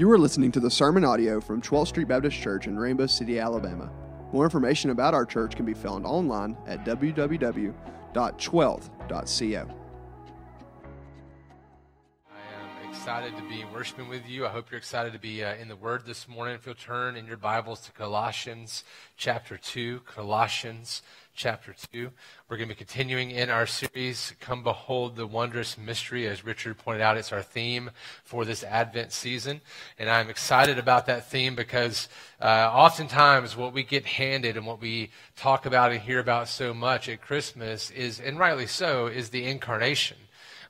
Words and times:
You 0.00 0.10
are 0.12 0.18
listening 0.18 0.50
to 0.52 0.60
the 0.60 0.70
sermon 0.70 1.04
audio 1.04 1.42
from 1.42 1.60
12th 1.60 1.88
Street 1.88 2.08
Baptist 2.08 2.38
Church 2.38 2.66
in 2.66 2.78
Rainbow 2.78 3.04
City, 3.04 3.38
Alabama. 3.38 3.90
More 4.32 4.44
information 4.44 4.88
about 4.88 5.12
our 5.12 5.26
church 5.26 5.56
can 5.56 5.66
be 5.66 5.74
found 5.74 6.06
online 6.06 6.56
at 6.66 6.86
www.12th.co. 6.86 9.79
excited 13.10 13.36
to 13.36 13.42
be 13.48 13.64
worshiping 13.74 14.08
with 14.08 14.28
you. 14.28 14.46
I 14.46 14.50
hope 14.50 14.70
you're 14.70 14.78
excited 14.78 15.12
to 15.14 15.18
be 15.18 15.42
uh, 15.42 15.56
in 15.56 15.66
the 15.66 15.74
Word 15.74 16.06
this 16.06 16.28
morning. 16.28 16.54
If 16.54 16.64
you'll 16.64 16.76
turn 16.76 17.16
in 17.16 17.26
your 17.26 17.36
Bibles 17.36 17.80
to 17.80 17.90
Colossians 17.90 18.84
chapter 19.16 19.56
2, 19.56 20.02
Colossians 20.06 21.02
chapter 21.34 21.74
2. 21.90 22.08
We're 22.48 22.56
going 22.56 22.68
to 22.68 22.74
be 22.76 22.78
continuing 22.78 23.32
in 23.32 23.50
our 23.50 23.66
series, 23.66 24.32
Come 24.38 24.62
Behold 24.62 25.16
the 25.16 25.26
Wondrous 25.26 25.76
Mystery. 25.76 26.28
As 26.28 26.44
Richard 26.44 26.78
pointed 26.78 27.02
out, 27.02 27.16
it's 27.16 27.32
our 27.32 27.42
theme 27.42 27.90
for 28.22 28.44
this 28.44 28.62
Advent 28.62 29.10
season. 29.10 29.60
And 29.98 30.08
I'm 30.08 30.30
excited 30.30 30.78
about 30.78 31.06
that 31.06 31.28
theme 31.28 31.56
because 31.56 32.08
uh, 32.40 32.70
oftentimes 32.72 33.56
what 33.56 33.72
we 33.72 33.82
get 33.82 34.06
handed 34.06 34.56
and 34.56 34.64
what 34.64 34.80
we 34.80 35.10
talk 35.34 35.66
about 35.66 35.90
and 35.90 36.00
hear 36.00 36.20
about 36.20 36.46
so 36.46 36.72
much 36.72 37.08
at 37.08 37.20
Christmas 37.20 37.90
is, 37.90 38.20
and 38.20 38.38
rightly 38.38 38.68
so, 38.68 39.08
is 39.08 39.30
the 39.30 39.46
incarnation. 39.46 40.16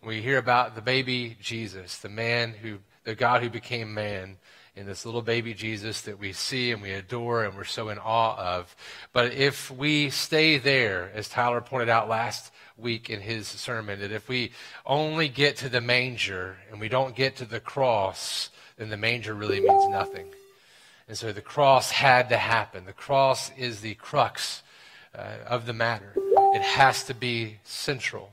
We 0.03 0.23
hear 0.23 0.39
about 0.39 0.75
the 0.75 0.81
baby 0.81 1.37
Jesus, 1.43 1.99
the 1.99 2.09
man 2.09 2.55
who, 2.55 2.79
the 3.05 3.15
God 3.15 3.43
who 3.43 3.51
became 3.51 3.93
man 3.93 4.39
in 4.75 4.87
this 4.87 5.05
little 5.05 5.21
baby 5.21 5.53
Jesus 5.53 6.01
that 6.03 6.19
we 6.19 6.33
see 6.33 6.73
and 6.73 6.81
we 6.81 6.93
adore 6.93 7.45
and 7.45 7.55
we're 7.55 7.65
so 7.65 7.91
in 7.91 7.99
awe 7.99 8.35
of. 8.39 8.75
But 9.13 9.35
if 9.35 9.71
we 9.71 10.09
stay 10.09 10.57
there, 10.57 11.11
as 11.15 11.29
Tyler 11.29 11.61
pointed 11.61 11.91
out 11.91 12.09
last 12.09 12.51
week 12.79 13.11
in 13.11 13.21
his 13.21 13.47
sermon, 13.47 14.01
that 14.01 14.11
if 14.11 14.27
we 14.27 14.53
only 14.87 15.29
get 15.29 15.59
to 15.59 15.69
the 15.69 15.83
manger 15.83 16.57
and 16.71 16.81
we 16.81 16.89
don't 16.89 17.15
get 17.15 17.37
to 17.37 17.45
the 17.45 17.61
cross, 17.61 18.49
then 18.79 18.89
the 18.89 18.97
manger 18.97 19.35
really 19.35 19.61
means 19.61 19.87
nothing. 19.89 20.29
And 21.09 21.19
so 21.19 21.31
the 21.31 21.43
cross 21.43 21.91
had 21.91 22.31
to 22.31 22.39
happen. 22.39 22.87
The 22.87 22.95
cross 22.95 23.51
is 23.59 23.83
the 23.83 23.97
crux 23.97 24.63
uh, 25.15 25.35
of 25.47 25.67
the 25.67 25.75
matter. 25.75 26.15
It 26.17 26.63
has 26.63 27.05
to 27.05 27.15
be 27.15 27.59
central. 27.65 28.33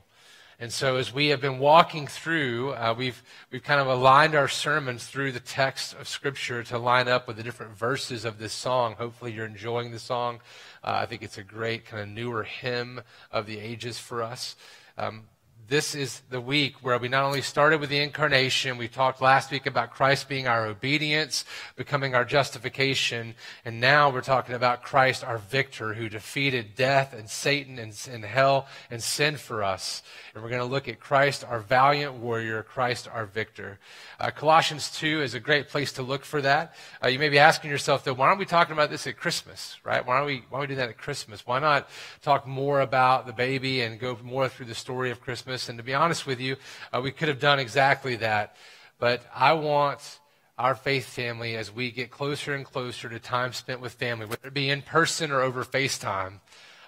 And 0.60 0.72
so, 0.72 0.96
as 0.96 1.14
we 1.14 1.28
have 1.28 1.40
been 1.40 1.60
walking 1.60 2.08
through, 2.08 2.72
uh, 2.72 2.92
we've, 2.98 3.22
we've 3.52 3.62
kind 3.62 3.80
of 3.80 3.86
aligned 3.86 4.34
our 4.34 4.48
sermons 4.48 5.06
through 5.06 5.30
the 5.30 5.38
text 5.38 5.94
of 5.94 6.08
Scripture 6.08 6.64
to 6.64 6.78
line 6.78 7.06
up 7.06 7.28
with 7.28 7.36
the 7.36 7.44
different 7.44 7.78
verses 7.78 8.24
of 8.24 8.40
this 8.40 8.52
song. 8.52 8.96
Hopefully, 8.98 9.32
you're 9.32 9.46
enjoying 9.46 9.92
the 9.92 10.00
song. 10.00 10.40
Uh, 10.82 10.98
I 11.02 11.06
think 11.06 11.22
it's 11.22 11.38
a 11.38 11.44
great 11.44 11.84
kind 11.84 12.02
of 12.02 12.08
newer 12.08 12.42
hymn 12.42 13.02
of 13.30 13.46
the 13.46 13.60
ages 13.60 14.00
for 14.00 14.20
us. 14.20 14.56
Um, 14.96 15.28
this 15.68 15.94
is 15.94 16.22
the 16.30 16.40
week 16.40 16.76
where 16.80 16.96
we 16.96 17.08
not 17.08 17.24
only 17.24 17.42
started 17.42 17.78
with 17.78 17.90
the 17.90 17.98
incarnation, 17.98 18.78
we 18.78 18.88
talked 18.88 19.20
last 19.20 19.50
week 19.50 19.66
about 19.66 19.90
Christ 19.90 20.26
being 20.26 20.48
our 20.48 20.66
obedience, 20.66 21.44
becoming 21.76 22.14
our 22.14 22.24
justification, 22.24 23.34
and 23.66 23.78
now 23.78 24.08
we're 24.08 24.22
talking 24.22 24.54
about 24.54 24.82
Christ, 24.82 25.22
our 25.22 25.36
victor, 25.36 25.92
who 25.92 26.08
defeated 26.08 26.74
death 26.74 27.12
and 27.12 27.28
Satan 27.28 27.78
and, 27.78 27.94
and 28.10 28.24
hell 28.24 28.66
and 28.90 29.02
sin 29.02 29.36
for 29.36 29.62
us. 29.62 30.02
And 30.32 30.42
we're 30.42 30.48
going 30.48 30.62
to 30.62 30.66
look 30.66 30.88
at 30.88 31.00
Christ, 31.00 31.44
our 31.46 31.60
valiant 31.60 32.14
warrior, 32.14 32.62
Christ, 32.62 33.06
our 33.12 33.26
victor. 33.26 33.78
Uh, 34.18 34.30
Colossians 34.30 34.90
2 34.92 35.20
is 35.20 35.34
a 35.34 35.40
great 35.40 35.68
place 35.68 35.92
to 35.92 36.02
look 36.02 36.24
for 36.24 36.40
that. 36.40 36.74
Uh, 37.04 37.08
you 37.08 37.18
may 37.18 37.28
be 37.28 37.38
asking 37.38 37.70
yourself, 37.70 38.04
though, 38.04 38.14
why 38.14 38.28
aren't 38.28 38.38
we 38.38 38.46
talking 38.46 38.72
about 38.72 38.88
this 38.88 39.06
at 39.06 39.18
Christmas, 39.18 39.76
right? 39.84 40.06
Why 40.06 40.16
don't 40.16 40.26
we, 40.26 40.44
why 40.48 40.60
don't 40.60 40.60
we 40.60 40.66
do 40.68 40.76
that 40.76 40.88
at 40.88 40.96
Christmas? 40.96 41.46
Why 41.46 41.58
not 41.58 41.90
talk 42.22 42.46
more 42.46 42.80
about 42.80 43.26
the 43.26 43.34
baby 43.34 43.82
and 43.82 44.00
go 44.00 44.16
more 44.22 44.48
through 44.48 44.66
the 44.66 44.74
story 44.74 45.10
of 45.10 45.20
Christmas? 45.20 45.57
And 45.66 45.78
to 45.78 45.82
be 45.82 45.94
honest 45.94 46.26
with 46.26 46.40
you, 46.40 46.56
uh, 46.92 47.00
we 47.02 47.10
could 47.10 47.28
have 47.28 47.40
done 47.40 47.58
exactly 47.58 48.16
that. 48.16 48.54
But 48.98 49.22
I 49.34 49.54
want 49.54 50.20
our 50.58 50.74
faith 50.74 51.06
family, 51.06 51.56
as 51.56 51.72
we 51.72 51.90
get 51.90 52.10
closer 52.10 52.54
and 52.54 52.64
closer 52.64 53.08
to 53.08 53.18
time 53.18 53.52
spent 53.52 53.80
with 53.80 53.92
family, 53.94 54.26
whether 54.26 54.48
it 54.48 54.54
be 54.54 54.70
in 54.70 54.82
person 54.82 55.30
or 55.30 55.40
over 55.40 55.64
FaceTime, 55.64 56.40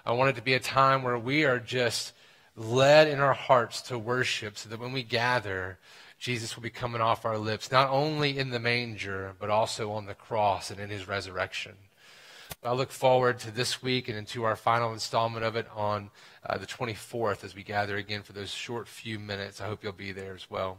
I 0.05 0.11
want 0.11 0.29
it 0.29 0.35
to 0.35 0.41
be 0.41 0.53
a 0.53 0.59
time 0.59 1.03
where 1.03 1.17
we 1.17 1.45
are 1.45 1.59
just 1.59 2.13
led 2.55 3.07
in 3.07 3.19
our 3.19 3.33
hearts 3.33 3.81
to 3.83 3.97
worship 3.97 4.57
so 4.57 4.69
that 4.69 4.79
when 4.79 4.91
we 4.91 5.03
gather, 5.03 5.77
Jesus 6.19 6.55
will 6.55 6.63
be 6.63 6.69
coming 6.69 7.01
off 7.01 7.25
our 7.25 7.37
lips, 7.37 7.71
not 7.71 7.89
only 7.89 8.37
in 8.37 8.49
the 8.49 8.59
manger, 8.59 9.33
but 9.39 9.49
also 9.49 9.91
on 9.91 10.05
the 10.05 10.13
cross 10.13 10.69
and 10.69 10.79
in 10.79 10.89
his 10.89 11.07
resurrection. 11.07 11.73
I 12.63 12.73
look 12.73 12.91
forward 12.91 13.39
to 13.39 13.49
this 13.49 13.81
week 13.81 14.07
and 14.07 14.15
into 14.15 14.43
our 14.43 14.55
final 14.55 14.93
installment 14.93 15.43
of 15.43 15.55
it 15.55 15.65
on 15.75 16.11
uh, 16.45 16.59
the 16.59 16.67
24th 16.67 17.43
as 17.43 17.55
we 17.55 17.63
gather 17.63 17.97
again 17.97 18.21
for 18.21 18.33
those 18.33 18.51
short 18.51 18.87
few 18.87 19.17
minutes. 19.17 19.59
I 19.59 19.65
hope 19.65 19.83
you'll 19.83 19.93
be 19.93 20.11
there 20.11 20.35
as 20.35 20.47
well. 20.47 20.77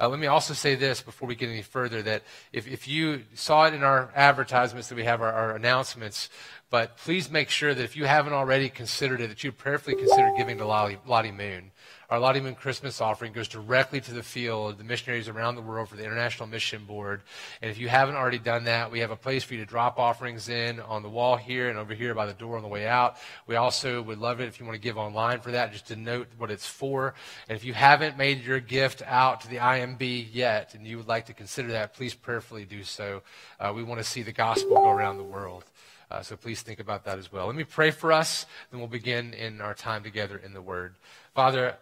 Uh, 0.00 0.08
let 0.08 0.18
me 0.18 0.26
also 0.26 0.52
say 0.52 0.74
this 0.74 1.00
before 1.00 1.28
we 1.28 1.36
get 1.36 1.48
any 1.48 1.62
further 1.62 2.02
that 2.02 2.24
if, 2.52 2.66
if 2.66 2.88
you 2.88 3.22
saw 3.34 3.66
it 3.66 3.72
in 3.72 3.84
our 3.84 4.10
advertisements 4.16 4.88
that 4.88 4.96
we 4.96 5.04
have 5.04 5.22
our, 5.22 5.32
our 5.32 5.54
announcements, 5.54 6.28
but 6.68 6.96
please 6.96 7.30
make 7.30 7.48
sure 7.48 7.74
that 7.74 7.84
if 7.84 7.96
you 7.96 8.04
haven't 8.04 8.32
already 8.32 8.68
considered 8.68 9.20
it, 9.20 9.28
that 9.28 9.44
you 9.44 9.52
prayerfully 9.52 9.94
consider 9.94 10.32
giving 10.36 10.58
to 10.58 10.66
Lottie, 10.66 10.98
Lottie 11.06 11.32
Moon. 11.32 11.70
Our 12.08 12.20
Lottie 12.20 12.40
Moon 12.40 12.54
Christmas 12.54 13.00
offering 13.00 13.32
goes 13.32 13.48
directly 13.48 14.00
to 14.00 14.14
the 14.14 14.22
field, 14.22 14.78
the 14.78 14.84
missionaries 14.84 15.28
around 15.28 15.56
the 15.56 15.62
world 15.62 15.88
for 15.88 15.96
the 15.96 16.04
International 16.04 16.48
Mission 16.48 16.84
Board. 16.84 17.22
And 17.60 17.68
if 17.68 17.78
you 17.78 17.88
haven't 17.88 18.14
already 18.14 18.38
done 18.38 18.64
that, 18.64 18.92
we 18.92 19.00
have 19.00 19.10
a 19.10 19.16
place 19.16 19.42
for 19.42 19.54
you 19.54 19.60
to 19.60 19.66
drop 19.66 19.98
offerings 19.98 20.48
in 20.48 20.78
on 20.78 21.02
the 21.02 21.08
wall 21.08 21.36
here 21.36 21.68
and 21.68 21.76
over 21.76 21.94
here 21.94 22.14
by 22.14 22.26
the 22.26 22.32
door 22.32 22.56
on 22.56 22.62
the 22.62 22.68
way 22.68 22.86
out. 22.86 23.16
We 23.48 23.56
also 23.56 24.02
would 24.02 24.18
love 24.18 24.40
it 24.40 24.46
if 24.46 24.60
you 24.60 24.66
want 24.66 24.76
to 24.76 24.80
give 24.80 24.96
online 24.96 25.40
for 25.40 25.50
that, 25.50 25.72
just 25.72 25.88
to 25.88 25.96
note 25.96 26.28
what 26.38 26.52
it's 26.52 26.66
for. 26.66 27.14
And 27.48 27.56
if 27.56 27.64
you 27.64 27.74
haven't 27.74 28.16
made 28.16 28.44
your 28.44 28.60
gift 28.60 29.02
out 29.04 29.40
to 29.40 29.48
the 29.48 29.56
IMB 29.56 30.28
yet 30.32 30.74
and 30.74 30.86
you 30.86 30.98
would 30.98 31.08
like 31.08 31.26
to 31.26 31.32
consider 31.32 31.72
that, 31.72 31.94
please 31.94 32.14
prayerfully 32.14 32.64
do 32.64 32.84
so. 32.84 33.22
Uh, 33.58 33.72
we 33.74 33.82
want 33.82 33.98
to 33.98 34.04
see 34.04 34.22
the 34.22 34.32
gospel 34.32 34.76
go 34.76 34.90
around 34.90 35.18
the 35.18 35.24
world. 35.24 35.64
Uh, 36.10 36.22
so 36.22 36.36
please 36.36 36.62
think 36.62 36.80
about 36.80 37.04
that 37.04 37.18
as 37.18 37.32
well. 37.32 37.46
Let 37.46 37.56
me 37.56 37.64
pray 37.64 37.90
for 37.90 38.12
us, 38.12 38.46
then 38.70 38.80
we'll 38.80 38.88
begin 38.88 39.34
in 39.34 39.60
our 39.60 39.74
time 39.74 40.02
together 40.02 40.36
in 40.36 40.54
the 40.54 40.62
Word. 40.62 40.94
Father, 41.34 41.76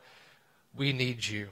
we 0.77 0.93
need 0.93 1.27
you. 1.27 1.49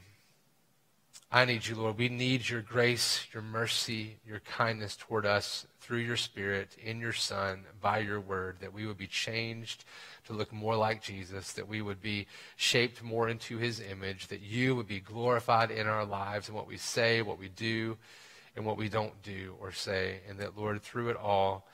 I 1.30 1.46
need 1.46 1.66
you, 1.66 1.76
Lord. 1.76 1.96
We 1.96 2.10
need 2.10 2.46
your 2.48 2.60
grace, 2.60 3.26
your 3.32 3.42
mercy, 3.42 4.16
your 4.26 4.40
kindness 4.40 4.96
toward 4.96 5.24
us 5.24 5.66
through 5.80 6.00
your 6.00 6.16
Spirit, 6.16 6.76
in 6.82 7.00
your 7.00 7.12
Son, 7.14 7.64
by 7.80 7.98
your 7.98 8.20
word, 8.20 8.58
that 8.60 8.72
we 8.74 8.86
would 8.86 8.98
be 8.98 9.06
changed 9.06 9.84
to 10.26 10.32
look 10.32 10.52
more 10.52 10.76
like 10.76 11.02
Jesus, 11.02 11.52
that 11.52 11.66
we 11.66 11.82
would 11.82 12.00
be 12.00 12.26
shaped 12.56 13.02
more 13.02 13.28
into 13.28 13.56
his 13.56 13.80
image, 13.80 14.28
that 14.28 14.42
you 14.42 14.76
would 14.76 14.86
be 14.86 15.00
glorified 15.00 15.70
in 15.70 15.86
our 15.86 16.04
lives 16.04 16.48
and 16.48 16.56
what 16.56 16.68
we 16.68 16.76
say, 16.76 17.22
what 17.22 17.38
we 17.38 17.48
do, 17.48 17.96
and 18.54 18.64
what 18.64 18.76
we 18.76 18.88
don't 18.88 19.22
do 19.22 19.54
or 19.58 19.72
say. 19.72 20.20
And 20.28 20.38
that, 20.38 20.56
Lord, 20.56 20.82
through 20.82 21.08
it 21.08 21.16
all, 21.16 21.66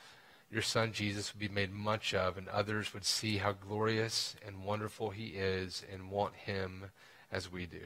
your 0.51 0.61
Son 0.61 0.91
Jesus 0.91 1.33
would 1.33 1.39
be 1.39 1.53
made 1.53 1.71
much 1.71 2.13
of, 2.13 2.37
and 2.37 2.47
others 2.49 2.93
would 2.93 3.05
see 3.05 3.37
how 3.37 3.51
glorious 3.51 4.35
and 4.45 4.63
wonderful 4.63 5.11
he 5.11 5.27
is 5.27 5.83
and 5.91 6.09
want 6.09 6.35
him 6.35 6.85
as 7.31 7.51
we 7.51 7.65
do. 7.65 7.81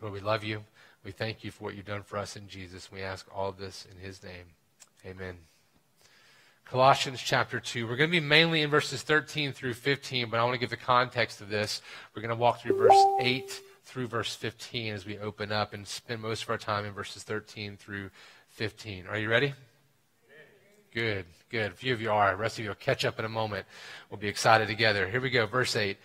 Lord, 0.00 0.14
we 0.14 0.20
love 0.20 0.42
you. 0.42 0.64
We 1.04 1.12
thank 1.12 1.44
you 1.44 1.50
for 1.50 1.64
what 1.64 1.74
you've 1.74 1.86
done 1.86 2.02
for 2.02 2.16
us 2.18 2.36
in 2.36 2.48
Jesus. 2.48 2.90
We 2.92 3.02
ask 3.02 3.26
all 3.34 3.52
this 3.52 3.86
in 3.90 3.98
his 3.98 4.22
name. 4.22 4.54
Amen. 5.04 5.36
Colossians 6.64 7.20
chapter 7.20 7.58
2. 7.58 7.86
We're 7.86 7.96
going 7.96 8.10
to 8.10 8.20
be 8.20 8.24
mainly 8.24 8.62
in 8.62 8.70
verses 8.70 9.02
13 9.02 9.52
through 9.52 9.74
15, 9.74 10.30
but 10.30 10.38
I 10.38 10.44
want 10.44 10.54
to 10.54 10.60
give 10.60 10.70
the 10.70 10.76
context 10.76 11.40
of 11.40 11.48
this. 11.48 11.82
We're 12.14 12.22
going 12.22 12.30
to 12.30 12.40
walk 12.40 12.60
through 12.60 12.76
verse 12.76 13.04
8 13.20 13.60
through 13.84 14.06
verse 14.06 14.36
15 14.36 14.94
as 14.94 15.04
we 15.04 15.18
open 15.18 15.50
up 15.50 15.74
and 15.74 15.86
spend 15.86 16.22
most 16.22 16.44
of 16.44 16.50
our 16.50 16.58
time 16.58 16.84
in 16.84 16.92
verses 16.92 17.24
13 17.24 17.76
through 17.76 18.10
15. 18.50 19.06
Are 19.08 19.18
you 19.18 19.28
ready? 19.28 19.52
Good, 20.92 21.24
good. 21.50 21.72
A 21.72 21.74
few 21.74 21.92
of 21.92 22.00
you 22.00 22.10
are. 22.10 22.32
The 22.32 22.36
rest 22.36 22.58
of 22.58 22.64
you 22.64 22.70
will 22.70 22.76
catch 22.76 23.04
up 23.04 23.18
in 23.18 23.24
a 23.24 23.28
moment. 23.28 23.66
We'll 24.10 24.18
be 24.18 24.28
excited 24.28 24.68
together. 24.68 25.08
Here 25.08 25.20
we 25.20 25.30
go. 25.30 25.46
Verse 25.46 25.76
8. 25.76 25.96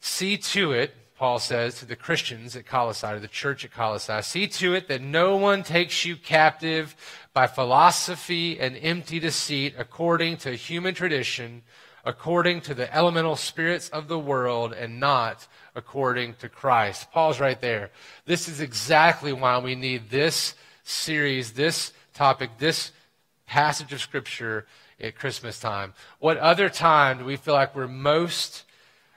See 0.00 0.36
to 0.36 0.72
it 0.72 0.94
Paul 1.16 1.38
says 1.38 1.78
to 1.78 1.86
the 1.86 1.94
Christians 1.94 2.56
at 2.56 2.66
Colossae, 2.66 3.14
to 3.14 3.20
the 3.20 3.28
church 3.28 3.64
at 3.64 3.70
Colossae, 3.70 4.20
see 4.22 4.48
to 4.48 4.74
it 4.74 4.88
that 4.88 5.00
no 5.00 5.36
one 5.36 5.62
takes 5.62 6.04
you 6.04 6.16
captive 6.16 6.96
by 7.32 7.46
philosophy 7.46 8.58
and 8.58 8.76
empty 8.76 9.20
deceit 9.20 9.74
according 9.78 10.38
to 10.38 10.50
human 10.56 10.92
tradition, 10.92 11.62
according 12.04 12.62
to 12.62 12.74
the 12.74 12.92
elemental 12.92 13.36
spirits 13.36 13.88
of 13.90 14.08
the 14.08 14.18
world, 14.18 14.72
and 14.72 14.98
not 14.98 15.46
according 15.76 16.34
to 16.34 16.48
Christ. 16.48 17.12
Paul's 17.12 17.38
right 17.38 17.60
there. 17.60 17.90
This 18.26 18.48
is 18.48 18.60
exactly 18.60 19.32
why 19.32 19.58
we 19.58 19.76
need 19.76 20.10
this 20.10 20.54
series, 20.82 21.52
this 21.52 21.92
topic, 22.12 22.50
this 22.58 22.90
passage 23.46 23.92
of 23.92 24.00
Scripture 24.00 24.66
at 25.00 25.16
Christmas 25.16 25.60
time. 25.60 25.94
What 26.18 26.38
other 26.38 26.68
time 26.68 27.18
do 27.18 27.24
we 27.24 27.36
feel 27.36 27.54
like 27.54 27.74
we're 27.74 27.88
most 27.88 28.64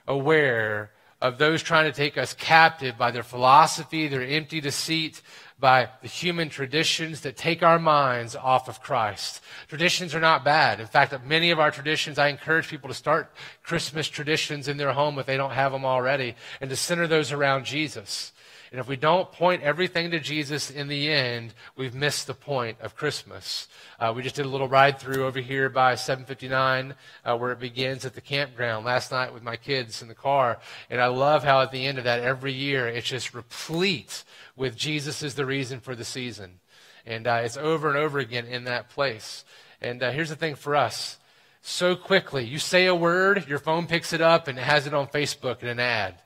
aware 0.06 0.90
of 1.20 1.38
those 1.38 1.62
trying 1.62 1.90
to 1.90 1.96
take 1.96 2.16
us 2.16 2.32
captive 2.34 2.96
by 2.96 3.10
their 3.10 3.22
philosophy, 3.22 4.06
their 4.06 4.22
empty 4.22 4.60
deceit, 4.60 5.20
by 5.58 5.88
the 6.02 6.08
human 6.08 6.48
traditions 6.48 7.22
that 7.22 7.36
take 7.36 7.64
our 7.64 7.80
minds 7.80 8.36
off 8.36 8.68
of 8.68 8.80
Christ. 8.80 9.40
Traditions 9.66 10.14
are 10.14 10.20
not 10.20 10.44
bad. 10.44 10.78
In 10.78 10.86
fact, 10.86 11.12
many 11.26 11.50
of 11.50 11.58
our 11.58 11.72
traditions, 11.72 12.18
I 12.18 12.28
encourage 12.28 12.68
people 12.68 12.88
to 12.88 12.94
start 12.94 13.32
Christmas 13.64 14.08
traditions 14.08 14.68
in 14.68 14.76
their 14.76 14.92
home 14.92 15.18
if 15.18 15.26
they 15.26 15.36
don't 15.36 15.50
have 15.50 15.72
them 15.72 15.84
already 15.84 16.36
and 16.60 16.70
to 16.70 16.76
center 16.76 17.08
those 17.08 17.32
around 17.32 17.64
Jesus. 17.64 18.32
And 18.70 18.80
if 18.80 18.88
we 18.88 18.96
don't 18.96 19.32
point 19.32 19.62
everything 19.62 20.10
to 20.10 20.20
Jesus 20.20 20.70
in 20.70 20.88
the 20.88 21.10
end, 21.10 21.54
we've 21.76 21.94
missed 21.94 22.26
the 22.26 22.34
point 22.34 22.78
of 22.80 22.96
Christmas. 22.96 23.66
Uh, 23.98 24.12
we 24.14 24.22
just 24.22 24.34
did 24.34 24.44
a 24.44 24.48
little 24.48 24.68
ride 24.68 24.98
through 24.98 25.24
over 25.26 25.40
here 25.40 25.68
by 25.68 25.94
759, 25.94 26.94
uh, 27.24 27.36
where 27.36 27.52
it 27.52 27.60
begins 27.60 28.04
at 28.04 28.14
the 28.14 28.20
campground 28.20 28.84
last 28.84 29.10
night 29.10 29.32
with 29.32 29.42
my 29.42 29.56
kids 29.56 30.02
in 30.02 30.08
the 30.08 30.14
car. 30.14 30.58
And 30.90 31.00
I 31.00 31.06
love 31.06 31.44
how 31.44 31.60
at 31.62 31.72
the 31.72 31.86
end 31.86 31.98
of 31.98 32.04
that 32.04 32.20
every 32.20 32.52
year 32.52 32.86
it's 32.86 33.08
just 33.08 33.34
replete 33.34 34.24
with 34.56 34.76
Jesus 34.76 35.22
is 35.22 35.34
the 35.34 35.46
reason 35.46 35.80
for 35.80 35.94
the 35.94 36.04
season. 36.04 36.60
And 37.06 37.26
uh, 37.26 37.40
it's 37.44 37.56
over 37.56 37.88
and 37.88 37.96
over 37.96 38.18
again 38.18 38.44
in 38.44 38.64
that 38.64 38.90
place. 38.90 39.44
And 39.80 40.02
uh, 40.02 40.10
here's 40.10 40.28
the 40.28 40.36
thing 40.36 40.56
for 40.56 40.76
us 40.76 41.16
so 41.62 41.96
quickly. 41.96 42.44
You 42.44 42.58
say 42.58 42.86
a 42.86 42.94
word, 42.94 43.46
your 43.48 43.58
phone 43.58 43.86
picks 43.86 44.12
it 44.12 44.20
up 44.20 44.48
and 44.48 44.58
it 44.58 44.64
has 44.64 44.86
it 44.86 44.94
on 44.94 45.06
Facebook 45.06 45.62
in 45.62 45.68
an 45.68 45.80
ad. 45.80 46.16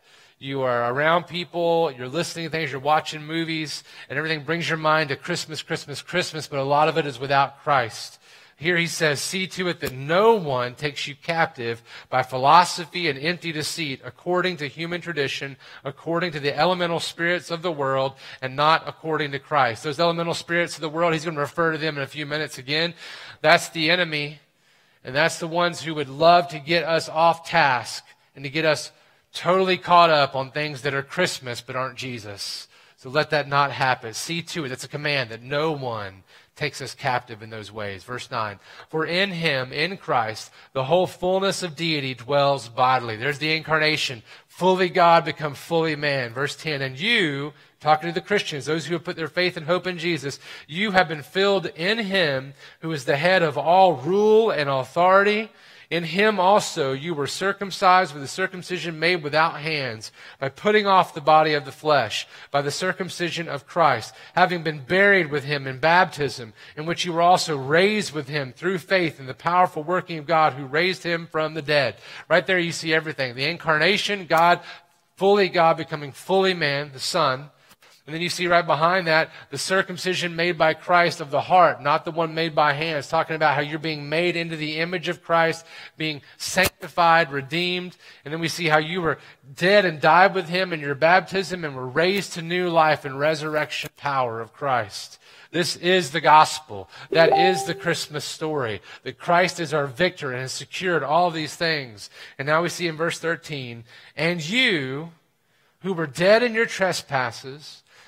You 0.42 0.62
are 0.62 0.92
around 0.92 1.28
people, 1.28 1.92
you're 1.96 2.08
listening 2.08 2.46
to 2.46 2.50
things, 2.50 2.72
you're 2.72 2.80
watching 2.80 3.24
movies, 3.24 3.84
and 4.08 4.18
everything 4.18 4.42
brings 4.42 4.68
your 4.68 4.76
mind 4.76 5.10
to 5.10 5.16
Christmas, 5.16 5.62
Christmas, 5.62 6.02
Christmas, 6.02 6.48
but 6.48 6.58
a 6.58 6.64
lot 6.64 6.88
of 6.88 6.98
it 6.98 7.06
is 7.06 7.20
without 7.20 7.62
Christ. 7.62 8.18
Here 8.56 8.76
he 8.76 8.88
says, 8.88 9.20
See 9.20 9.46
to 9.46 9.68
it 9.68 9.78
that 9.78 9.92
no 9.92 10.34
one 10.34 10.74
takes 10.74 11.06
you 11.06 11.14
captive 11.14 11.80
by 12.10 12.24
philosophy 12.24 13.08
and 13.08 13.16
empty 13.20 13.52
deceit, 13.52 14.00
according 14.04 14.56
to 14.56 14.66
human 14.66 15.00
tradition, 15.00 15.56
according 15.84 16.32
to 16.32 16.40
the 16.40 16.58
elemental 16.58 16.98
spirits 16.98 17.52
of 17.52 17.62
the 17.62 17.70
world, 17.70 18.14
and 18.40 18.56
not 18.56 18.82
according 18.88 19.30
to 19.30 19.38
Christ. 19.38 19.84
Those 19.84 20.00
elemental 20.00 20.34
spirits 20.34 20.74
of 20.74 20.80
the 20.80 20.88
world, 20.88 21.12
he's 21.12 21.24
going 21.24 21.36
to 21.36 21.40
refer 21.40 21.70
to 21.70 21.78
them 21.78 21.96
in 21.96 22.02
a 22.02 22.08
few 22.08 22.26
minutes 22.26 22.58
again. 22.58 22.94
That's 23.42 23.68
the 23.68 23.92
enemy 23.92 24.40
and 25.04 25.14
that's 25.14 25.38
the 25.38 25.48
ones 25.48 25.82
who 25.82 25.94
would 25.94 26.08
love 26.08 26.48
to 26.48 26.58
get 26.58 26.84
us 26.84 27.08
off 27.08 27.48
task 27.48 28.04
and 28.34 28.44
to 28.44 28.50
get 28.50 28.64
us 28.64 28.92
totally 29.32 29.79
caught 29.79 30.11
up 30.11 30.34
on 30.34 30.50
things 30.50 30.82
that 30.82 30.94
are 30.94 31.02
Christmas 31.02 31.61
but 31.61 31.76
aren't 31.76 31.96
Jesus. 31.96 32.69
So 32.96 33.11
let 33.11 33.31
that 33.31 33.49
not 33.49 33.73
happen. 33.73 34.14
See 34.14 34.43
to 34.43 34.64
it. 34.64 34.69
That's 34.69 34.84
a 34.84 34.88
command 34.88 35.31
that 35.31 35.43
no 35.43 35.73
one 35.73 36.23
takes 36.55 36.81
us 36.81 36.94
captive 36.94 37.43
in 37.43 37.50
those 37.50 37.73
ways. 37.73 38.05
Verse 38.05 38.31
9. 38.31 38.58
For 38.88 39.05
in 39.06 39.31
him, 39.31 39.73
in 39.73 39.96
Christ, 39.96 40.52
the 40.73 40.84
whole 40.84 41.06
fullness 41.06 41.62
of 41.62 41.75
deity 41.75 42.14
dwells 42.14 42.69
bodily. 42.69 43.17
There's 43.17 43.38
the 43.38 43.56
incarnation. 43.56 44.23
Fully 44.46 44.88
God 44.88 45.25
become 45.25 45.55
fully 45.55 45.96
man. 45.96 46.32
Verse 46.32 46.55
10. 46.55 46.82
And 46.82 46.96
you, 47.00 47.55
talking 47.81 48.08
to 48.08 48.14
the 48.14 48.25
Christians, 48.25 48.67
those 48.67 48.87
who 48.87 48.94
have 48.94 49.02
put 49.02 49.17
their 49.17 49.28
faith 49.28 49.56
and 49.56 49.67
hope 49.67 49.87
in 49.87 49.99
Jesus, 49.99 50.38
you 50.69 50.93
have 50.93 51.08
been 51.08 51.23
filled 51.23 51.67
in 51.67 51.99
him 51.99 52.55
who 52.81 52.93
is 52.93 53.05
the 53.05 53.17
head 53.17 53.43
of 53.43 53.58
all 53.58 53.94
rule 53.94 54.50
and 54.50 54.69
authority. 54.69 55.50
In 55.92 56.04
him 56.04 56.40
also 56.40 56.94
you 56.94 57.12
were 57.12 57.26
circumcised 57.26 58.14
with 58.14 58.22
a 58.22 58.26
circumcision 58.26 58.98
made 58.98 59.22
without 59.22 59.60
hands, 59.60 60.10
by 60.38 60.48
putting 60.48 60.86
off 60.86 61.12
the 61.12 61.20
body 61.20 61.52
of 61.52 61.66
the 61.66 61.70
flesh, 61.70 62.26
by 62.50 62.62
the 62.62 62.70
circumcision 62.70 63.46
of 63.46 63.66
Christ, 63.66 64.14
having 64.34 64.62
been 64.62 64.86
buried 64.86 65.30
with 65.30 65.44
him 65.44 65.66
in 65.66 65.80
baptism, 65.80 66.54
in 66.78 66.86
which 66.86 67.04
you 67.04 67.12
were 67.12 67.20
also 67.20 67.58
raised 67.58 68.14
with 68.14 68.26
him 68.26 68.54
through 68.54 68.78
faith 68.78 69.20
in 69.20 69.26
the 69.26 69.34
powerful 69.34 69.82
working 69.82 70.16
of 70.16 70.26
God 70.26 70.54
who 70.54 70.64
raised 70.64 71.02
him 71.02 71.26
from 71.26 71.52
the 71.52 71.60
dead. 71.60 71.96
Right 72.26 72.46
there 72.46 72.58
you 72.58 72.72
see 72.72 72.94
everything. 72.94 73.34
The 73.34 73.50
incarnation, 73.50 74.24
God, 74.24 74.60
fully 75.16 75.50
God 75.50 75.76
becoming 75.76 76.12
fully 76.12 76.54
man, 76.54 76.92
the 76.94 77.00
Son 77.00 77.50
and 78.04 78.12
then 78.12 78.20
you 78.20 78.28
see 78.28 78.49
right 78.49 78.66
behind 78.66 79.06
that 79.06 79.31
the 79.50 79.58
circumcision 79.58 80.34
made 80.34 80.58
by 80.58 80.75
Christ 80.75 81.20
of 81.20 81.31
the 81.31 81.43
heart, 81.43 81.81
not 81.81 82.04
the 82.04 82.10
one 82.10 82.34
made 82.34 82.52
by 82.52 82.72
hands, 82.72 83.06
talking 83.06 83.37
about 83.37 83.54
how 83.54 83.60
you're 83.60 83.78
being 83.78 84.08
made 84.08 84.34
into 84.34 84.56
the 84.56 84.81
image 84.81 85.08
of 85.08 85.22
Christ, 85.22 85.64
being 85.96 86.20
sanctified, 86.37 87.31
redeemed. 87.31 87.96
And 88.25 88.34
then 88.34 88.40
we 88.40 88.49
see 88.49 88.66
how 88.66 88.78
you 88.78 89.02
were 89.02 89.19
dead 89.54 89.84
and 89.84 90.00
died 90.00 90.34
with 90.34 90.49
him 90.49 90.72
in 90.72 90.81
your 90.81 90.96
baptism 90.96 91.64
and 91.64 91.76
were 91.76 91.87
raised 91.87 92.32
to 92.32 92.43
new 92.43 92.70
life 92.70 93.04
and 93.04 93.20
resurrection 93.20 93.90
power 93.96 94.40
of 94.40 94.52
Christ. 94.52 95.20
This 95.52 95.76
is 95.76 96.10
the 96.10 96.20
gospel. 96.20 96.90
That 97.10 97.38
is 97.38 97.66
the 97.66 97.75
Christmas 97.75 98.25
story. 98.25 98.81
That 99.04 99.19
Christ 99.19 99.60
is 99.60 99.72
our 99.72 99.87
victor 99.87 100.32
and 100.32 100.40
has 100.40 100.52
secured 100.52 101.04
all 101.04 101.31
these 101.31 101.54
things. 101.54 102.10
And 102.37 102.46
now 102.46 102.62
we 102.62 102.69
see 102.69 102.88
in 102.88 102.96
verse 102.96 103.20
13, 103.20 103.84
and 104.16 104.44
you 104.44 105.10
who 105.82 105.93
were 105.93 106.06
dead 106.06 106.43
in 106.43 106.54
your 106.54 106.66
trespasses, 106.66 107.82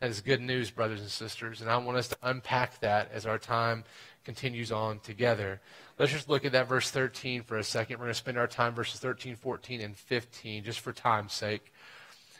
That 0.00 0.08
is 0.08 0.22
good 0.22 0.40
news, 0.40 0.70
brothers 0.70 1.02
and 1.02 1.10
sisters, 1.10 1.60
and 1.60 1.68
I 1.68 1.76
want 1.76 1.98
us 1.98 2.08
to 2.08 2.16
unpack 2.22 2.80
that 2.80 3.10
as 3.12 3.26
our 3.26 3.36
time 3.38 3.84
continues 4.24 4.72
on 4.72 4.98
together. 5.00 5.60
Let's 5.98 6.10
just 6.10 6.30
look 6.30 6.46
at 6.46 6.52
that 6.52 6.70
verse 6.70 6.90
13 6.90 7.42
for 7.42 7.58
a 7.58 7.62
second. 7.62 7.98
We're 7.98 8.06
going 8.06 8.14
to 8.14 8.18
spend 8.18 8.38
our 8.38 8.46
time 8.46 8.72
verses 8.72 8.98
13, 8.98 9.36
14, 9.36 9.82
and 9.82 9.94
15 9.94 10.64
just 10.64 10.80
for 10.80 10.94
time's 10.94 11.34
sake. 11.34 11.70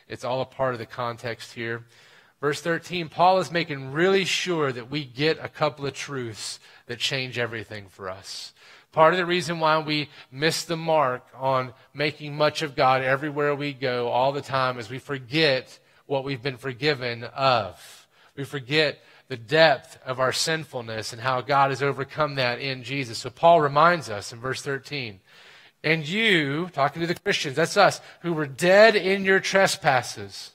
It's 0.07 0.23
all 0.23 0.41
a 0.41 0.45
part 0.45 0.73
of 0.73 0.79
the 0.79 0.87
context 0.87 1.53
here. 1.53 1.85
Verse 2.39 2.61
13, 2.61 3.09
Paul 3.09 3.37
is 3.37 3.51
making 3.51 3.91
really 3.91 4.25
sure 4.25 4.71
that 4.71 4.89
we 4.89 5.05
get 5.05 5.37
a 5.39 5.47
couple 5.47 5.85
of 5.85 5.93
truths 5.93 6.59
that 6.87 6.97
change 6.97 7.37
everything 7.37 7.85
for 7.89 8.09
us. 8.09 8.55
Part 8.91 9.13
of 9.13 9.19
the 9.19 9.25
reason 9.27 9.59
why 9.59 9.77
we 9.77 10.09
miss 10.31 10.63
the 10.63 10.77
mark 10.77 11.27
on 11.37 11.73
making 11.93 12.35
much 12.35 12.63
of 12.63 12.75
God 12.75 13.03
everywhere 13.03 13.53
we 13.53 13.71
go 13.71 14.07
all 14.07 14.31
the 14.31 14.41
time 14.41 14.79
is 14.79 14.89
we 14.89 14.97
forget 14.97 15.77
what 16.11 16.25
we've 16.25 16.43
been 16.43 16.57
forgiven 16.57 17.23
of. 17.23 18.05
We 18.35 18.43
forget 18.43 18.99
the 19.29 19.37
depth 19.37 19.97
of 20.05 20.19
our 20.19 20.33
sinfulness 20.33 21.13
and 21.13 21.21
how 21.21 21.39
God 21.39 21.69
has 21.69 21.81
overcome 21.81 22.35
that 22.35 22.59
in 22.59 22.83
Jesus. 22.83 23.19
So 23.19 23.29
Paul 23.29 23.61
reminds 23.61 24.09
us 24.09 24.33
in 24.33 24.39
verse 24.39 24.61
13. 24.61 25.21
And 25.85 26.05
you, 26.05 26.69
talking 26.73 27.01
to 27.01 27.07
the 27.07 27.15
Christians, 27.15 27.55
that's 27.55 27.77
us, 27.77 28.01
who 28.23 28.33
were 28.33 28.45
dead 28.45 28.97
in 28.97 29.23
your 29.23 29.39
trespasses 29.39 30.51